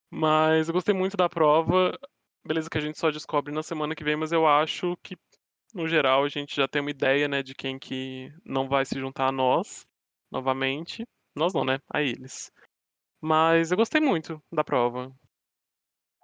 [0.09, 1.97] Mas eu gostei muito da prova.
[2.45, 5.17] Beleza que a gente só descobre na semana que vem, mas eu acho que
[5.75, 8.97] no geral, a gente já tem uma ideia, né, de quem que não vai se
[8.97, 9.85] juntar a nós
[10.31, 11.05] novamente.
[11.35, 11.79] Nós não, né?
[11.93, 12.49] A eles.
[13.19, 15.11] Mas eu gostei muito da prova.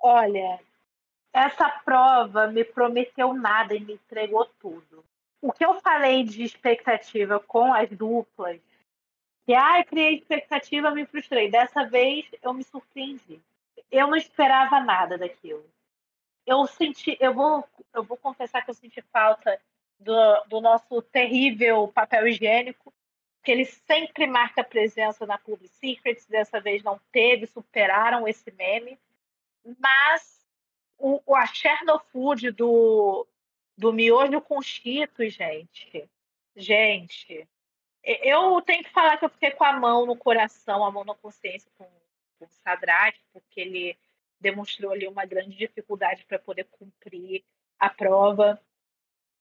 [0.01, 0.57] Olha,
[1.33, 5.03] essa prova me prometeu nada e me entregou tudo.
[5.41, 8.61] O que eu falei de expectativa com as duplas,
[9.45, 11.49] que ah, criei expectativa, me frustrei.
[11.49, 13.41] Dessa vez eu me surpreendi.
[13.91, 15.65] Eu não esperava nada daquilo.
[16.45, 19.59] Eu senti, eu vou, eu vou confessar que eu senti falta
[19.99, 22.93] do, do nosso terrível papel higiênico,
[23.43, 28.99] que ele sempre marca presença na Public Secrets, dessa vez não teve, superaram esse meme.
[29.79, 30.45] Mas
[30.97, 33.27] o, o a Chernofood do,
[33.81, 36.07] do miojo com cheetos, gente.
[36.55, 37.49] Gente,
[38.03, 41.15] eu tenho que falar que eu fiquei com a mão no coração, a mão na
[41.15, 41.85] consciência com,
[42.37, 43.97] com o Sadraque, porque ele
[44.39, 47.43] demonstrou ali uma grande dificuldade para poder cumprir
[47.79, 48.61] a prova.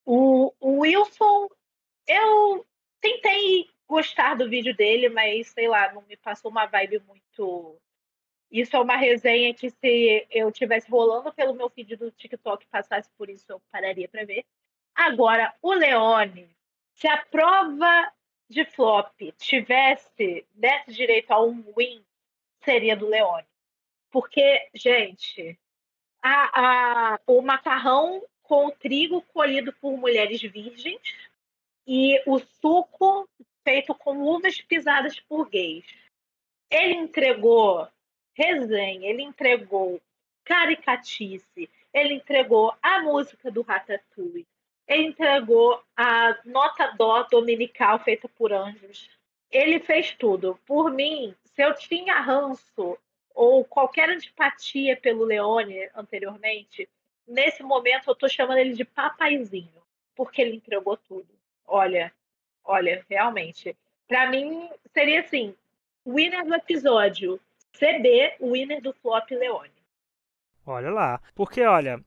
[0.06, 1.50] O, o Wilson,
[2.06, 2.66] eu
[2.98, 7.78] tentei gostar do vídeo dele, mas sei lá, não me passou uma vibe muito.
[8.50, 13.08] Isso é uma resenha que se eu tivesse rolando pelo meu feed do TikTok passasse
[13.16, 14.44] por isso, eu pararia para ver.
[14.94, 16.48] Agora, o Leone,
[16.94, 18.12] se a prova
[18.48, 22.04] de flop tivesse, desse direito a um win,
[22.64, 23.46] seria do Leone.
[24.10, 25.56] Porque, gente,
[26.20, 31.00] a, a, o macarrão com o trigo colhido por mulheres virgens
[31.86, 33.28] e o suco
[33.62, 35.86] feito com uvas pisadas por gays.
[36.68, 37.88] Ele entregou
[38.34, 40.00] resenha, ele entregou
[40.44, 44.46] caricatice, ele entregou a música do Ratatouille,
[44.90, 49.08] ele entregou a nota dó dominical feita por anjos.
[49.50, 50.58] Ele fez tudo.
[50.66, 52.98] Por mim, se eu tinha ranço
[53.32, 56.88] ou qualquer antipatia pelo Leone anteriormente,
[57.26, 59.80] nesse momento eu tô chamando ele de papaizinho,
[60.16, 61.28] porque ele entregou tudo.
[61.64, 62.12] Olha,
[62.64, 63.76] olha, realmente.
[64.08, 65.54] Para mim, seria assim:
[66.04, 67.40] winner do episódio,
[67.78, 69.70] CB, winner do flop Leone.
[70.66, 71.20] Olha lá.
[71.34, 72.02] Porque, olha,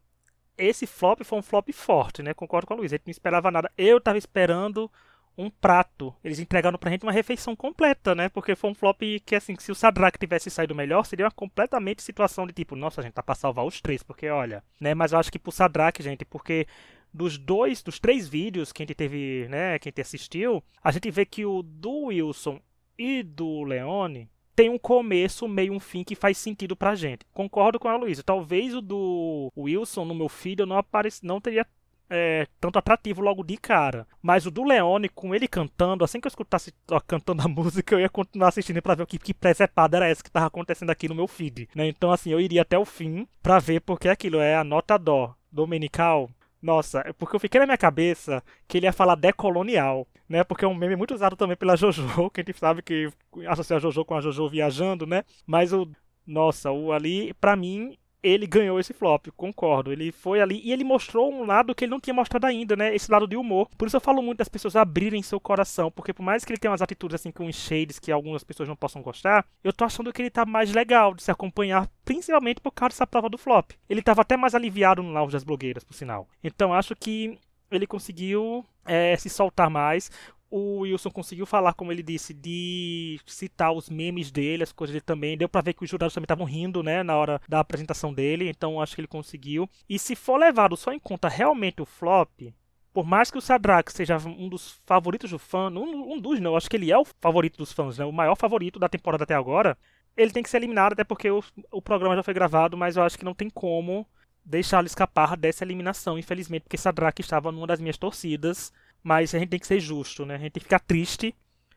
[0.57, 2.33] esse flop foi um flop forte, né?
[2.33, 2.91] Concordo com a Luiz.
[2.91, 3.71] A gente não esperava nada.
[3.77, 4.91] Eu tava esperando
[5.37, 6.13] um prato.
[6.23, 8.29] Eles entregaram pra gente uma refeição completa, né?
[8.29, 12.03] Porque foi um flop que, assim, se o Sadrak tivesse saído melhor, seria uma completamente
[12.03, 14.93] situação de tipo, nossa, a gente tá pra salvar os três, porque olha, né?
[14.93, 16.67] Mas eu acho que pro Sadrak, gente, porque
[17.11, 20.91] dos dois, dos três vídeos que a gente teve, né, que a gente assistiu, a
[20.91, 22.59] gente vê que o do Wilson
[22.97, 27.25] e do Leone tem um começo, meio um fim que faz sentido pra gente.
[27.33, 28.23] Concordo com a Luísa.
[28.23, 31.65] Talvez o do Wilson no meu filho não aparece, não teria
[32.09, 34.05] é, tanto atrativo logo de cara.
[34.21, 37.95] Mas o do Leone, com ele cantando, assim que eu escutasse ó, cantando a música,
[37.95, 40.91] eu ia continuar assistindo para ver o que, que presepada era essa que tava acontecendo
[40.91, 41.67] aqui no meu feed.
[41.75, 41.87] Né?
[41.87, 45.33] Então, assim, eu iria até o fim para ver porque aquilo é a nota dó
[45.51, 46.29] dominical.
[46.63, 50.45] Nossa, é porque eu fiquei na minha cabeça que ele ia falar decolonial, né?
[50.45, 53.11] Porque é um meme muito usado também pela JoJo, que a gente sabe que
[53.49, 55.25] associa a JoJo com a JoJo viajando, né?
[55.45, 55.85] Mas o
[56.25, 59.91] nossa, o ali, para mim, ele ganhou esse flop, concordo.
[59.91, 62.95] Ele foi ali e ele mostrou um lado que ele não tinha mostrado ainda, né?
[62.95, 63.69] Esse lado de humor.
[63.77, 66.59] Por isso eu falo muito das pessoas abrirem seu coração, porque por mais que ele
[66.59, 70.13] tenha umas atitudes assim com shades que algumas pessoas não possam gostar, eu tô achando
[70.13, 73.71] que ele tá mais legal de se acompanhar, principalmente por causa dessa prova do flop.
[73.89, 76.27] Ele tava até mais aliviado no lounge das blogueiras, por sinal.
[76.41, 77.37] Então acho que
[77.69, 80.11] ele conseguiu é, se soltar mais
[80.55, 85.03] o Wilson conseguiu falar, como ele disse, de citar os memes dele, as coisas dele
[85.03, 85.35] também.
[85.35, 88.47] Deu pra ver que os jurados também estavam rindo, né, na hora da apresentação dele.
[88.47, 89.67] Então acho que ele conseguiu.
[89.89, 92.53] E se for levado só em conta realmente o flop,
[92.93, 96.55] por mais que o Sadrak seja um dos favoritos do fã, um, um dos não,
[96.55, 99.33] acho que ele é o favorito dos fãs, né, o maior favorito da temporada até
[99.33, 99.75] agora,
[100.15, 103.01] ele tem que ser eliminado, até porque o, o programa já foi gravado, mas eu
[103.01, 104.07] acho que não tem como
[104.45, 108.71] deixá-lo escapar dessa eliminação, infelizmente, porque Sadrak estava numa das minhas torcidas
[109.03, 110.35] mas a gente tem que ser justo, né?
[110.35, 111.35] A gente tem que ficar triste,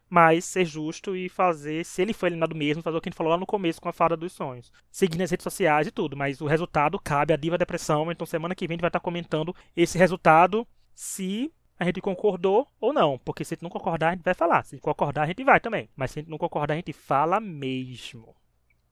[0.09, 3.17] mas ser justo e fazer, se ele foi eliminado mesmo, fazer o que a gente
[3.17, 4.73] falou lá no começo com a Fada dos Sonhos.
[4.91, 8.55] Seguir nas redes sociais e tudo, mas o resultado cabe à Diva Depressão, então semana
[8.55, 13.19] que vem a gente vai estar comentando esse resultado, se a gente concordou ou não.
[13.19, 14.65] Porque se a gente não concordar, a gente vai falar.
[14.65, 15.89] Se concordar, a gente vai também.
[15.95, 18.35] Mas se a gente não concordar, a gente fala mesmo.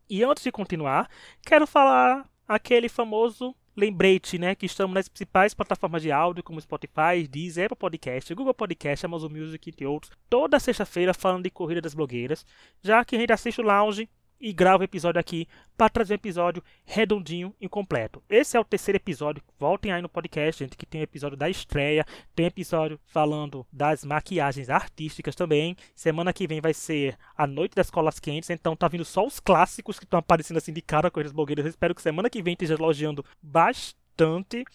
[0.09, 1.09] E antes de continuar,
[1.43, 7.27] quero falar aquele famoso Lembrete, né, que estamos nas principais plataformas de áudio, como Spotify,
[7.29, 11.95] Deezer, Apple Podcast, Google Podcast, Amazon Music e outros, toda sexta-feira falando de Corrida das
[11.95, 12.47] Blogueiras,
[12.83, 14.09] já que a gente assiste o Lounge
[14.45, 18.23] e gravo o episódio aqui para trazer um episódio redondinho e completo.
[18.29, 19.43] Esse é o terceiro episódio.
[19.59, 22.05] Voltem aí no podcast, gente, que tem um episódio da estreia,
[22.37, 25.75] tem episódio falando das maquiagens artísticas também.
[25.95, 29.41] Semana que vem vai ser a Noite das Colas Quentes, então tá vindo só os
[29.41, 31.65] clássicos que estão aparecendo assim de cara com as blogueiras.
[31.65, 34.05] Eu espero que semana que vem esteja elogiando bastante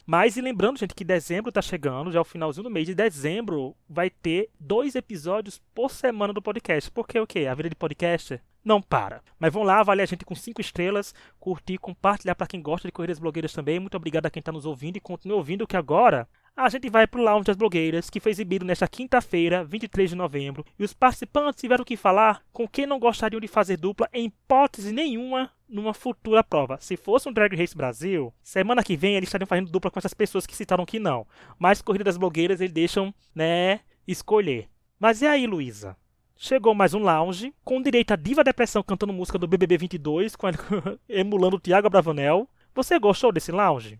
[0.05, 2.93] mas e lembrando, gente, que dezembro tá chegando, já é o finalzinho do mês de
[2.93, 6.91] dezembro vai ter dois episódios por semana do podcast.
[6.91, 7.45] Porque o quê?
[7.45, 9.22] A vida de podcast não para.
[9.39, 12.91] Mas vão lá, avaliar a gente com 5 estrelas, curtir, compartilhar para quem gosta de
[12.91, 13.80] corridas blogueiras também.
[13.80, 17.07] Muito obrigado a quem está nos ouvindo e continue ouvindo que agora a gente vai
[17.07, 21.62] pro Lounge das Blogueiras, que foi exibido nesta quinta-feira, 23 de novembro, e os participantes
[21.62, 26.43] tiveram que falar com quem não gostariam de fazer dupla em hipótese nenhuma numa futura
[26.43, 26.78] prova.
[26.82, 30.14] Se fosse um Drag Race Brasil, semana que vem eles estariam fazendo dupla com essas
[30.14, 31.26] pessoas que citaram que não.
[31.57, 34.68] Mas Corrida das Blogueiras eles deixam, né, escolher.
[34.99, 35.95] Mas e aí, Luísa?
[36.42, 40.48] Chegou mais um lounge, com direito a Diva Depressão cantando música do BBB 22, com
[40.48, 40.58] ele,
[41.10, 42.48] emulando o Thiago Bravanel.
[42.74, 44.00] Você gostou desse lounge?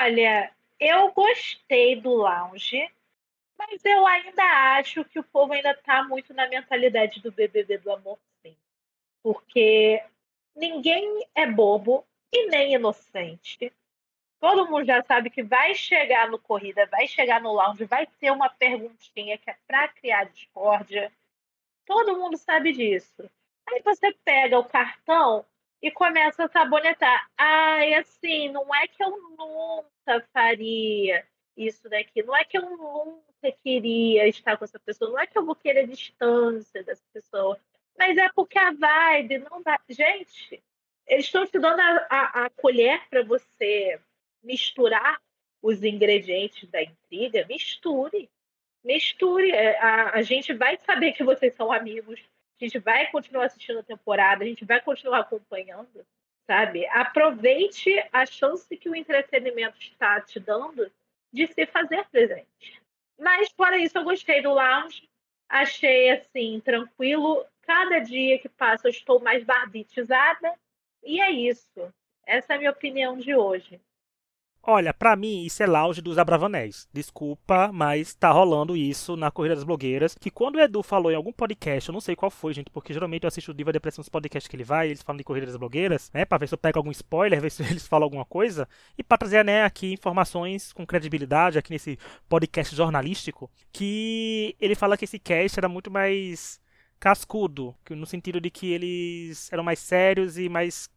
[0.00, 0.50] Olha,
[0.80, 2.82] eu gostei do lounge,
[3.58, 4.42] mas eu ainda
[4.78, 8.56] acho que o povo ainda tá muito na mentalidade do BBB do amor sim.
[9.22, 10.02] Porque
[10.56, 13.70] ninguém é bobo e nem inocente.
[14.40, 18.30] Todo mundo já sabe que vai chegar no corrida, vai chegar no lounge, vai ter
[18.30, 21.12] uma perguntinha que é para criar discórdia.
[21.90, 23.28] Todo mundo sabe disso.
[23.68, 25.44] Aí você pega o cartão
[25.82, 27.28] e começa a sabonetar.
[27.36, 31.26] Ai, assim, não é que eu nunca faria
[31.56, 35.36] isso daqui, não é que eu nunca queria estar com essa pessoa, não é que
[35.36, 37.58] eu vou querer distância dessa pessoa,
[37.98, 39.76] mas é porque a vibe não dá.
[39.88, 40.62] Gente,
[41.08, 44.00] eles estão te dando a, a, a colher para você
[44.44, 45.20] misturar
[45.60, 48.30] os ingredientes da intriga, misture.
[48.84, 49.50] Misture.
[49.50, 52.20] É, a, a gente vai saber que vocês são amigos
[52.60, 56.06] a gente vai continuar assistindo a temporada, a gente vai continuar acompanhando,
[56.46, 56.86] sabe?
[56.88, 60.90] Aproveite a chance que o entretenimento está te dando
[61.32, 62.82] de se fazer presente.
[63.18, 65.08] Mas, fora isso, eu gostei do lounge.
[65.48, 67.44] Achei, assim, tranquilo.
[67.62, 70.54] Cada dia que passa, eu estou mais barbitizada.
[71.02, 71.92] E é isso.
[72.26, 73.80] Essa é a minha opinião de hoje.
[74.62, 76.86] Olha, para mim isso é lounge dos Abravanés.
[76.92, 80.14] Desculpa, mas tá rolando isso na Corrida das Blogueiras.
[80.20, 82.92] Que quando o Edu falou em algum podcast, eu não sei qual foi, gente, porque
[82.92, 85.46] geralmente eu assisto o Diva Depressão nos podcasts que ele vai, eles falam de Corrida
[85.46, 86.26] das Blogueiras, né?
[86.26, 88.68] Pra ver se eu pego algum spoiler, ver se eles falam alguma coisa.
[88.98, 91.98] E pra trazer, né, aqui informações com credibilidade, aqui nesse
[92.28, 96.60] podcast jornalístico, que ele fala que esse cast era muito mais
[96.98, 100.90] cascudo, no sentido de que eles eram mais sérios e mais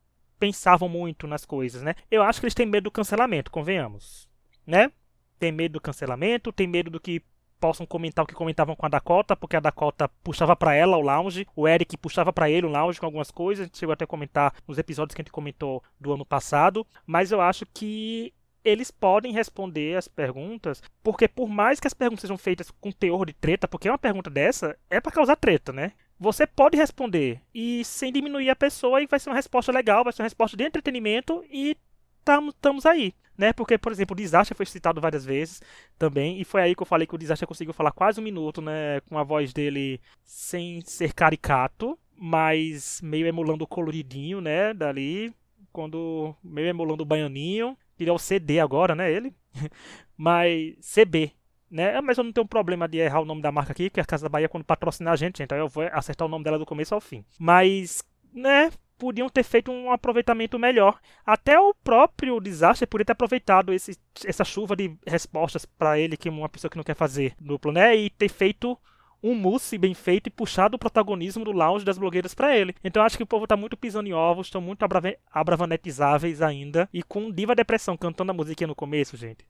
[0.44, 1.96] pensavam muito nas coisas, né?
[2.12, 4.28] Eu acho que eles têm medo do cancelamento, convenhamos,
[4.68, 4.92] né?
[5.40, 7.24] Tem medo do cancelamento, tem medo do que
[7.62, 11.02] possam comentar o que comentavam com a Dakota, porque a Dakota puxava para ela o
[11.02, 14.04] lounge, o Eric puxava para ele o lounge com algumas coisas, a gente chegou até
[14.04, 18.34] a comentar nos episódios que a gente comentou do ano passado, mas eu acho que
[18.66, 23.26] eles podem responder as perguntas, porque por mais que as perguntas sejam feitas com teor
[23.26, 25.94] de treta, porque uma pergunta dessa é para causar treta, né?
[26.20, 30.14] Você pode responder e sem diminuir a pessoa e vai ser uma resposta legal, vai
[30.14, 31.76] ser uma resposta de entretenimento e
[32.20, 33.52] estamos aí, né?
[33.52, 35.62] Porque, por exemplo, o Desastre foi citado várias vezes
[35.98, 38.62] também e foi aí que eu falei que o Desastre conseguiu falar quase um minuto,
[38.62, 39.02] né?
[39.10, 44.74] Com a voz dele sem ser caricato, mas meio emulando o coloridinho, né?
[44.74, 45.34] Dali,
[45.72, 49.12] quando meio emulando o baianinho, ele é o CD agora, né?
[49.12, 49.34] Ele,
[50.16, 51.34] mas CB,
[51.74, 52.00] né?
[52.02, 54.24] Mas eu não tenho problema de errar o nome da marca aqui, que a Casa
[54.24, 56.94] da Bahia, quando patrocinar a gente, então eu vou acertar o nome dela do começo
[56.94, 57.26] ao fim.
[57.40, 58.72] Mas, né?
[58.96, 61.00] Podiam ter feito um aproveitamento melhor.
[61.26, 66.30] Até o próprio desastre poderia ter aproveitado esse, essa chuva de respostas para ele, que
[66.30, 67.96] é uma pessoa que não quer fazer duplo, né?
[67.98, 68.78] E ter feito
[69.22, 72.76] um mousse bem feito e puxado o protagonismo do lounge das blogueiras para ele.
[72.84, 74.86] Então acho que o povo tá muito pisando em ovos, estão muito
[75.32, 76.88] abravanetizáveis ainda.
[76.94, 79.46] E com Diva Depressão cantando a musiquinha no começo, gente.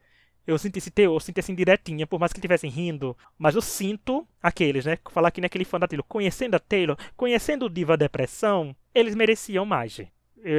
[0.45, 3.15] Eu senti esse teor, senti assim direitinha, por mais que estivessem rindo.
[3.37, 4.97] Mas eu sinto aqueles, né?
[5.09, 6.05] Falar aqui naquele fã da Taylor.
[6.05, 10.11] Conhecendo a Taylor, conhecendo o Diva Depressão, eles mereciam mais, gente.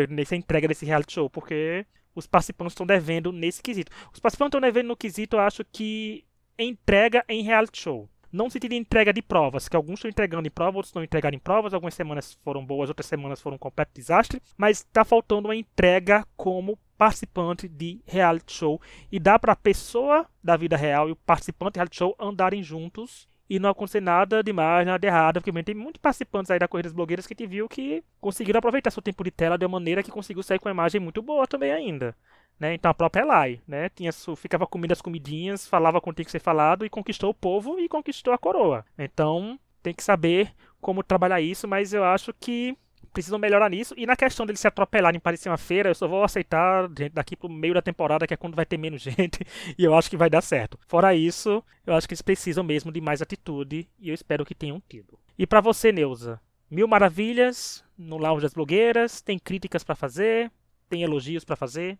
[0.09, 3.93] Nessa entrega desse reality show, porque os participantes estão devendo nesse quesito.
[4.13, 6.25] Os participantes estão devendo no quesito, eu acho que
[6.59, 8.09] entrega em reality show.
[8.33, 11.37] Não se de entrega de provas, que alguns estão entregando em provas, outros não entregaram
[11.37, 11.73] em provas.
[11.73, 14.43] Algumas semanas foram boas, outras semanas foram um completo desastre.
[14.57, 18.81] Mas está faltando uma entrega como participante de reality show
[19.11, 22.63] e dá para a pessoa da vida real e o participante de reality show andarem
[22.63, 26.67] juntos e não acontecer nada demais, nada de errado, porque tem muitos participantes aí da
[26.67, 29.79] Corrida das Blogueiras que te viu que conseguiram aproveitar seu tempo de tela de uma
[29.79, 32.17] maneira que conseguiu sair com uma imagem muito boa também ainda.
[32.59, 32.75] Né?
[32.75, 33.89] Então a própria Elai, né?
[33.89, 37.31] Tinha, ficava comendo as comidinhas, falava com o que tinha que ser falado e conquistou
[37.31, 38.85] o povo e conquistou a coroa.
[38.97, 42.77] Então tem que saber como trabalhar isso, mas eu acho que
[43.15, 43.95] precisam melhorar nisso.
[43.97, 47.35] E na questão deles se atropelarem para parecer uma feira, eu só vou aceitar daqui
[47.35, 49.41] pro meio da temporada, que é quando vai ter menos gente,
[49.79, 50.79] e eu acho que vai dar certo.
[50.87, 54.55] Fora isso, eu acho que eles precisam mesmo de mais atitude, e eu espero que
[54.55, 55.19] tenham tido.
[55.39, 56.41] E para você, Neuza?
[56.71, 60.51] Mil maravilhas no Lounge das Blogueiras, tem críticas para fazer,
[60.89, 61.99] tem elogios para fazer.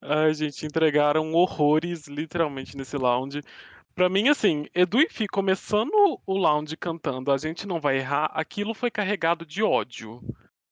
[0.00, 3.42] Ai, gente, entregaram horrores literalmente nesse lounge.
[3.96, 8.26] Pra mim, assim, Edu e Fi começando o lounge cantando A Gente Não Vai Errar,
[8.34, 10.20] aquilo foi carregado de ódio.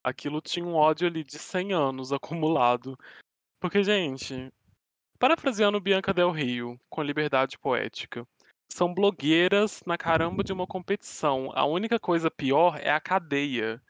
[0.05, 2.99] Aquilo tinha um ódio ali de 100 anos acumulado.
[3.59, 4.53] Porque, gente,
[5.19, 8.29] parafraseando Bianca Del Rio, com liberdade poética,
[8.71, 11.51] são blogueiras na caramba de uma competição.
[11.55, 13.81] A única coisa pior é a cadeia.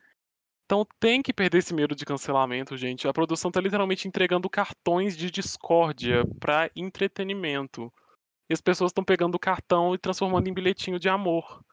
[0.64, 3.08] Então tem que perder esse medo de cancelamento, gente.
[3.08, 7.92] A produção tá literalmente entregando cartões de discórdia para entretenimento.
[8.48, 11.64] E as pessoas estão pegando o cartão e transformando em bilhetinho de amor.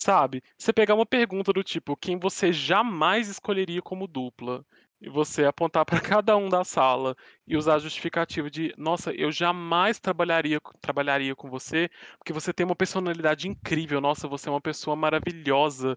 [0.00, 0.42] Sabe?
[0.58, 4.64] Você pegar uma pergunta do tipo, quem você jamais escolheria como dupla,
[5.00, 9.30] e você apontar para cada um da sala e usar a justificativa de, nossa, eu
[9.30, 14.60] jamais trabalharia, trabalharia com você, porque você tem uma personalidade incrível, nossa, você é uma
[14.60, 15.96] pessoa maravilhosa.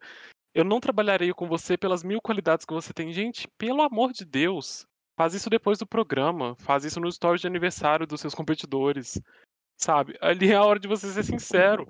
[0.53, 3.14] Eu não trabalharia com você pelas mil qualidades que você tem.
[3.14, 4.86] Gente, pelo amor de Deus,
[5.18, 9.22] faz isso depois do programa, faz isso no story de aniversário dos seus competidores.
[9.80, 10.17] Sabe?
[10.19, 11.88] Ali é a hora de você ser sincero.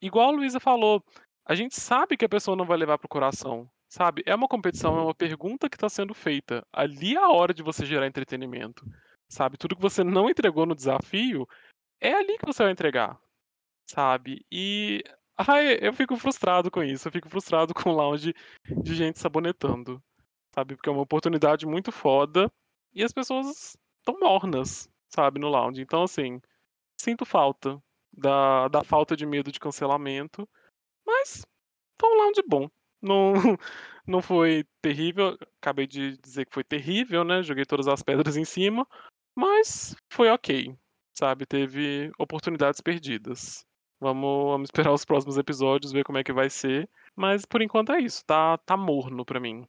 [0.00, 1.04] Igual a Luísa falou,
[1.44, 3.68] a gente sabe que a pessoa não vai levar pro coração.
[3.88, 4.22] Sabe?
[4.26, 6.66] É uma competição, é uma pergunta que está sendo feita.
[6.72, 8.84] Ali é a hora de você gerar entretenimento.
[9.28, 9.58] Sabe?
[9.58, 11.46] Tudo que você não entregou no desafio,
[12.00, 13.20] é ali que você vai entregar.
[13.88, 14.44] Sabe?
[14.50, 15.04] E
[15.36, 17.06] ai, eu fico frustrado com isso.
[17.06, 18.34] Eu fico frustrado com o lounge
[18.82, 20.02] de gente sabonetando.
[20.54, 20.74] Sabe?
[20.74, 22.50] Porque é uma oportunidade muito foda
[22.94, 25.82] e as pessoas estão mornas, sabe, no lounge.
[25.82, 26.40] Então, assim,
[26.96, 27.82] sinto falta
[28.12, 30.48] da, da falta de medo de cancelamento,
[31.06, 31.46] mas
[32.00, 32.70] foi um lounge bom.
[33.00, 33.34] Não,
[34.06, 37.42] não foi terrível, acabei de dizer que foi terrível, né?
[37.42, 38.86] Joguei todas as pedras em cima,
[39.34, 40.74] mas foi ok,
[41.14, 41.46] sabe?
[41.46, 43.64] Teve oportunidades perdidas.
[44.00, 46.88] Vamos, vamos esperar os próximos episódios, ver como é que vai ser.
[47.14, 49.66] Mas por enquanto é isso, tá, tá morno pra mim.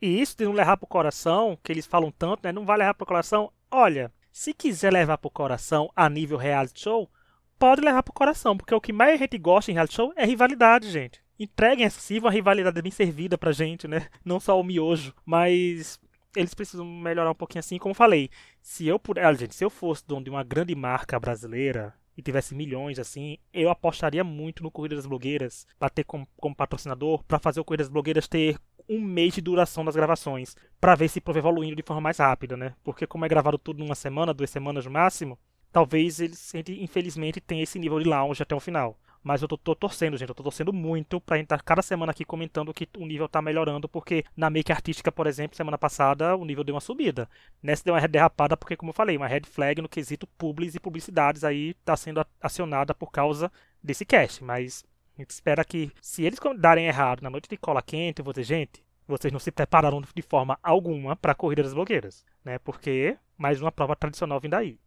[0.00, 2.52] E isso de não levar pro coração, que eles falam tanto, né?
[2.52, 3.50] Não vai levar pro coração.
[3.70, 7.08] Olha, se quiser levar pro coração a nível reality show,
[7.56, 10.26] pode levar pro coração, porque o que mais a gente gosta em reality show é
[10.26, 11.22] rivalidade, gente.
[11.38, 14.08] Entreguem assim uma rivalidade bem servida pra gente, né?
[14.24, 16.00] Não só o miojo, mas
[16.34, 18.28] eles precisam melhorar um pouquinho assim, como falei.
[18.60, 22.56] Se eu puder, gente, se eu fosse dono de uma grande marca brasileira e tivesse
[22.56, 27.38] milhões assim, eu apostaria muito no Corrida das Blogueiras para ter como, como patrocinador, para
[27.38, 28.58] fazer o Corrida das Blogueiras ter
[28.88, 32.56] um mês de duração das gravações, para ver se prova evoluindo de forma mais rápida,
[32.56, 32.74] né?
[32.82, 35.38] Porque como é gravado tudo numa semana, duas semanas no máximo,
[35.72, 38.98] talvez eles, infelizmente, tenha esse nível de lounge até o final.
[39.24, 40.28] Mas eu tô, tô, torcendo, gente.
[40.28, 43.26] Eu tô torcendo muito pra gente estar tá cada semana aqui comentando que o nível
[43.26, 47.26] tá melhorando, porque na make artística, por exemplo, semana passada o nível deu uma subida.
[47.62, 50.80] Nessa deu uma derrapada, porque, como eu falei, uma red flag no quesito publis e
[50.80, 53.50] publicidades aí tá sendo acionada por causa
[53.82, 54.44] desse cast.
[54.44, 54.84] Mas
[55.16, 58.32] a gente espera que, se eles darem errado na noite de cola quente, eu vou
[58.32, 62.58] dizer, gente, vocês não se prepararam de forma alguma para a corrida das blogueiras, né?
[62.58, 64.78] Porque mais uma prova tradicional vindo aí.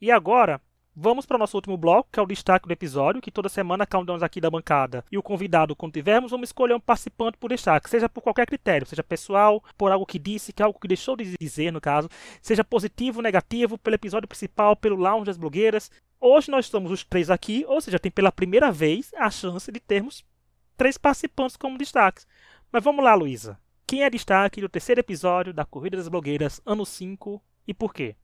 [0.00, 0.60] E agora,
[1.00, 3.86] Vamos para o nosso último bloco, que é o destaque do episódio, que toda semana
[3.94, 7.88] um aqui da bancada e o convidado, quando tivermos, vamos escolher um participante por destaque,
[7.88, 11.14] seja por qualquer critério, seja pessoal, por algo que disse, que é algo que deixou
[11.14, 12.08] de dizer, no caso,
[12.42, 15.88] seja positivo, negativo, pelo episódio principal, pelo lounge das blogueiras.
[16.20, 19.78] Hoje nós estamos os três aqui, ou seja, tem pela primeira vez a chance de
[19.78, 20.24] termos
[20.76, 22.26] três participantes como destaques.
[22.72, 23.56] Mas vamos lá, Luísa.
[23.86, 28.16] Quem é destaque do terceiro episódio da Corrida das Blogueiras, ano 5 e por quê?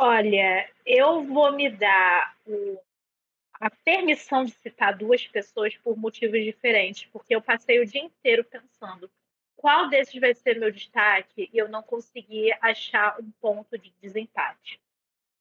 [0.00, 2.80] Olha, eu vou me dar o,
[3.54, 8.44] a permissão de citar duas pessoas por motivos diferentes, porque eu passei o dia inteiro
[8.44, 9.10] pensando
[9.56, 14.80] qual desses vai ser meu destaque e eu não consegui achar um ponto de desempate.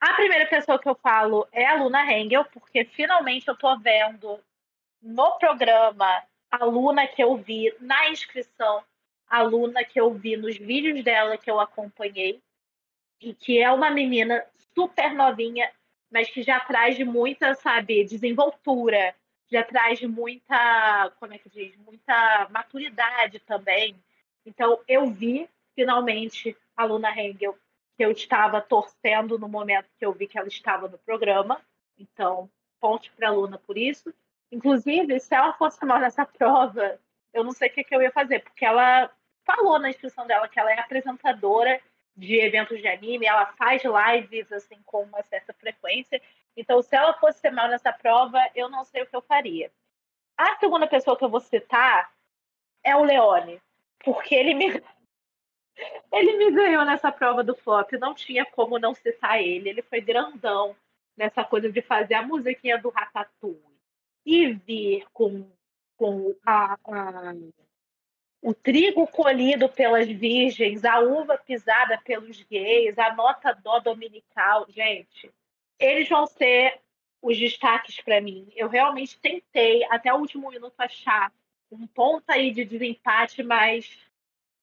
[0.02, 4.40] A primeira pessoa que eu falo é a Luna Hengel, porque finalmente eu estou vendo
[5.00, 8.84] no programa a Luna que eu vi na inscrição,
[9.28, 12.42] a Luna que eu vi nos vídeos dela que eu acompanhei
[13.20, 15.70] e que é uma menina super novinha,
[16.12, 19.14] mas que já traz de muita, sabe, desenvoltura,
[19.50, 23.96] já traz de muita, como é que diz, muita maturidade também.
[24.46, 27.58] Então, eu vi finalmente a Luna Hengel,
[27.96, 31.60] que eu estava torcendo no momento que eu vi que ela estava no programa.
[31.98, 32.50] Então,
[32.80, 34.14] ponte para a Luna por isso.
[34.52, 37.00] Inclusive, se ela fosse mal nessa prova,
[37.34, 39.12] eu não sei o que, que eu ia fazer, porque ela
[39.46, 41.82] falou na inscrição dela que ela é apresentadora
[42.18, 46.20] de eventos de anime, ela faz lives assim com uma certa frequência.
[46.56, 49.72] Então, se ela fosse ser mal nessa prova, eu não sei o que eu faria.
[50.36, 52.12] A segunda pessoa que eu vou citar
[52.84, 53.62] é o Leone,
[54.04, 54.66] porque ele me
[56.12, 59.70] ele me ganhou nessa prova do flop, não tinha como não citar ele.
[59.70, 60.76] Ele foi grandão
[61.16, 63.62] nessa coisa de fazer a musiquinha do Ratatouille
[64.26, 65.48] e vir com,
[65.96, 67.34] com a, a
[68.42, 75.32] o trigo colhido pelas virgens, a uva pisada pelos gays, a nota dó dominical, gente,
[75.80, 76.80] eles vão ser
[77.22, 78.48] os destaques para mim.
[78.56, 81.32] Eu realmente tentei até o último minuto achar
[81.72, 83.98] um ponto aí de desempate, mas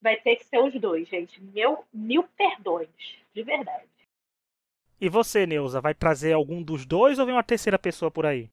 [0.00, 1.42] vai ter que ser os dois, gente.
[1.42, 2.88] Meu, mil perdões,
[3.34, 3.88] de verdade.
[5.00, 8.48] E você, Neuza, vai trazer algum dos dois ou vem uma terceira pessoa por aí?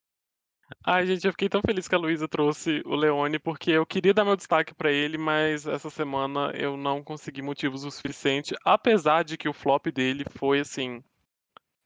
[0.84, 4.14] Ai, gente, eu fiquei tão feliz que a Luísa trouxe o Leone, porque eu queria
[4.14, 9.24] dar meu destaque para ele, mas essa semana eu não consegui motivos o suficiente, apesar
[9.24, 11.04] de que o flop dele foi assim,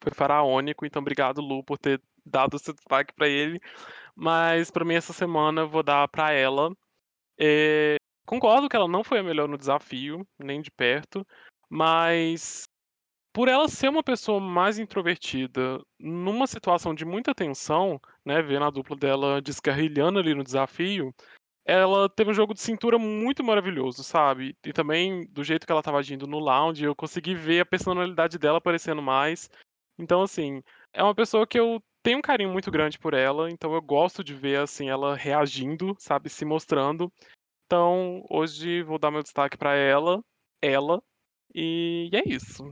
[0.02, 3.60] foi faraônico, então obrigado Lu por ter dado esse destaque para ele.
[4.16, 6.72] Mas para mim essa semana eu vou dar para ela.
[7.38, 11.26] É, concordo que ela não foi a melhor no desafio, nem de perto,
[11.70, 12.65] mas
[13.36, 18.70] por ela ser uma pessoa mais introvertida, numa situação de muita tensão, né, vendo a
[18.70, 21.14] dupla dela descarrilhando ali no desafio,
[21.66, 24.56] ela teve um jogo de cintura muito maravilhoso, sabe?
[24.66, 28.38] E também do jeito que ela estava agindo no lounge, eu consegui ver a personalidade
[28.38, 29.50] dela aparecendo mais.
[30.00, 30.64] Então, assim,
[30.94, 34.24] é uma pessoa que eu tenho um carinho muito grande por ela, então eu gosto
[34.24, 37.12] de ver assim ela reagindo, sabe, se mostrando.
[37.66, 40.24] Então, hoje vou dar meu destaque para ela,
[40.62, 41.04] ela,
[41.54, 42.72] e é isso.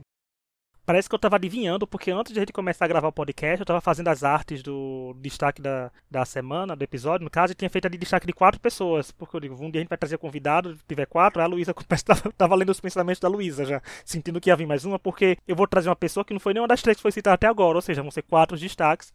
[0.86, 3.60] Parece que eu tava adivinhando, porque antes de a gente começar a gravar o podcast,
[3.60, 7.24] eu tava fazendo as artes do destaque da, da semana, do episódio.
[7.24, 9.10] No caso, eu tinha feito ali destaque de quatro pessoas.
[9.10, 11.40] Porque eu digo, um dia a gente vai trazer convidado, tiver quatro.
[11.40, 11.72] A Luísa
[12.04, 15.38] tava, tava lendo os pensamentos da Luísa já, sentindo que ia vir mais uma, porque
[15.48, 17.46] eu vou trazer uma pessoa que não foi nenhuma das três que foi citada até
[17.46, 17.78] agora.
[17.78, 19.10] Ou seja, vão ser quatro destaques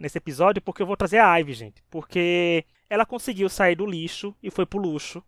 [0.00, 1.82] nesse episódio, porque eu vou trazer a Ivy, gente.
[1.90, 5.22] Porque ela conseguiu sair do lixo e foi pro luxo,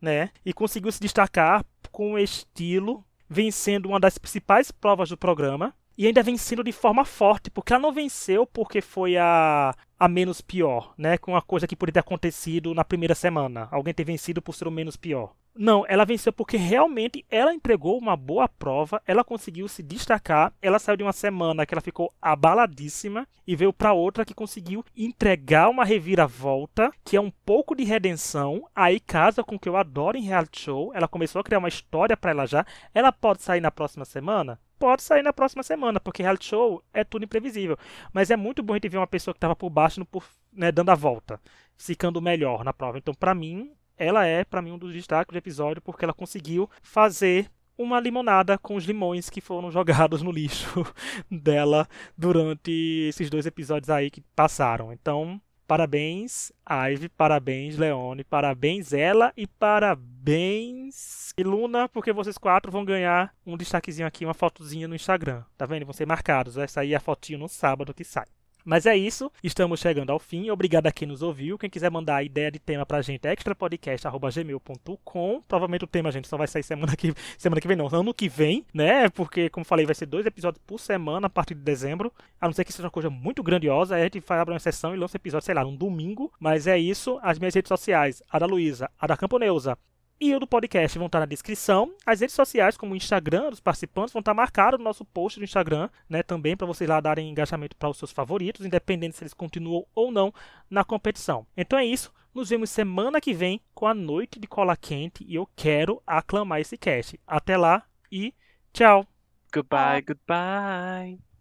[0.00, 0.30] né?
[0.44, 6.22] E conseguiu se destacar com estilo vencendo uma das principais provas do programa e ainda
[6.22, 11.16] vencendo de forma forte, porque ela não venceu porque foi a, a menos pior, né?
[11.16, 13.68] Com uma coisa que poderia ter acontecido na primeira semana.
[13.70, 15.32] Alguém ter vencido por ser o menos pior.
[15.54, 20.78] Não, ela venceu porque realmente ela entregou uma boa prova, ela conseguiu se destacar, ela
[20.78, 25.68] saiu de uma semana que ela ficou abaladíssima e veio para outra que conseguiu entregar
[25.68, 30.16] uma reviravolta, que é um pouco de redenção, aí casa com o que eu adoro
[30.16, 33.60] em reality show, ela começou a criar uma história para ela já, ela pode sair
[33.60, 34.58] na próxima semana?
[34.78, 37.76] Pode sair na próxima semana, porque reality show é tudo imprevisível.
[38.14, 40.72] Mas é muito bom a gente ver uma pessoa que estava por baixo, por, né,
[40.72, 41.38] dando a volta,
[41.76, 42.96] ficando melhor na prova.
[42.96, 46.68] Então, para mim, ela é, para mim, um dos destaques do episódio, porque ela conseguiu
[46.82, 50.84] fazer uma limonada com os limões que foram jogados no lixo
[51.30, 51.86] dela
[52.16, 52.70] durante
[53.08, 54.90] esses dois episódios aí que passaram.
[54.90, 63.34] Então, parabéns, Ive, parabéns, Leone, parabéns, ela e parabéns, Luna, porque vocês quatro vão ganhar
[63.44, 65.44] um destaquezinho aqui, uma fotozinha no Instagram.
[65.58, 65.84] Tá vendo?
[65.84, 66.54] Vão ser marcados.
[66.54, 68.26] Vai sair a fotinho no sábado que sai.
[68.64, 70.50] Mas é isso, estamos chegando ao fim.
[70.50, 71.58] Obrigado a quem nos ouviu.
[71.58, 75.42] Quem quiser mandar ideia de tema pra gente é extrapodcast.gmail.com.
[75.46, 78.28] Provavelmente o tema, gente, só vai sair semana que, semana que vem, não, ano que
[78.28, 79.08] vem, né?
[79.10, 82.12] Porque, como falei, vai ser dois episódios por semana a partir de dezembro.
[82.40, 84.98] A não ser que seja uma coisa muito grandiosa, a gente faz uma sessão e
[84.98, 86.32] lança episódio, sei lá, num domingo.
[86.38, 87.18] Mas é isso.
[87.22, 89.76] As minhas redes sociais, a da Luísa, a da Camponeusa
[90.20, 91.94] e o do podcast vão estar na descrição.
[92.04, 95.44] As redes sociais, como o Instagram dos participantes, vão estar marcadas no nosso post do
[95.44, 96.22] Instagram, né?
[96.22, 100.12] Também para vocês lá darem engajamento para os seus favoritos, independente se eles continuam ou
[100.12, 100.32] não
[100.68, 101.46] na competição.
[101.56, 102.12] Então é isso.
[102.34, 106.60] Nos vemos semana que vem com a noite de cola quente e eu quero aclamar
[106.60, 107.18] esse cast.
[107.26, 108.34] Até lá e
[108.72, 109.06] tchau.
[109.52, 111.29] Goodbye, goodbye.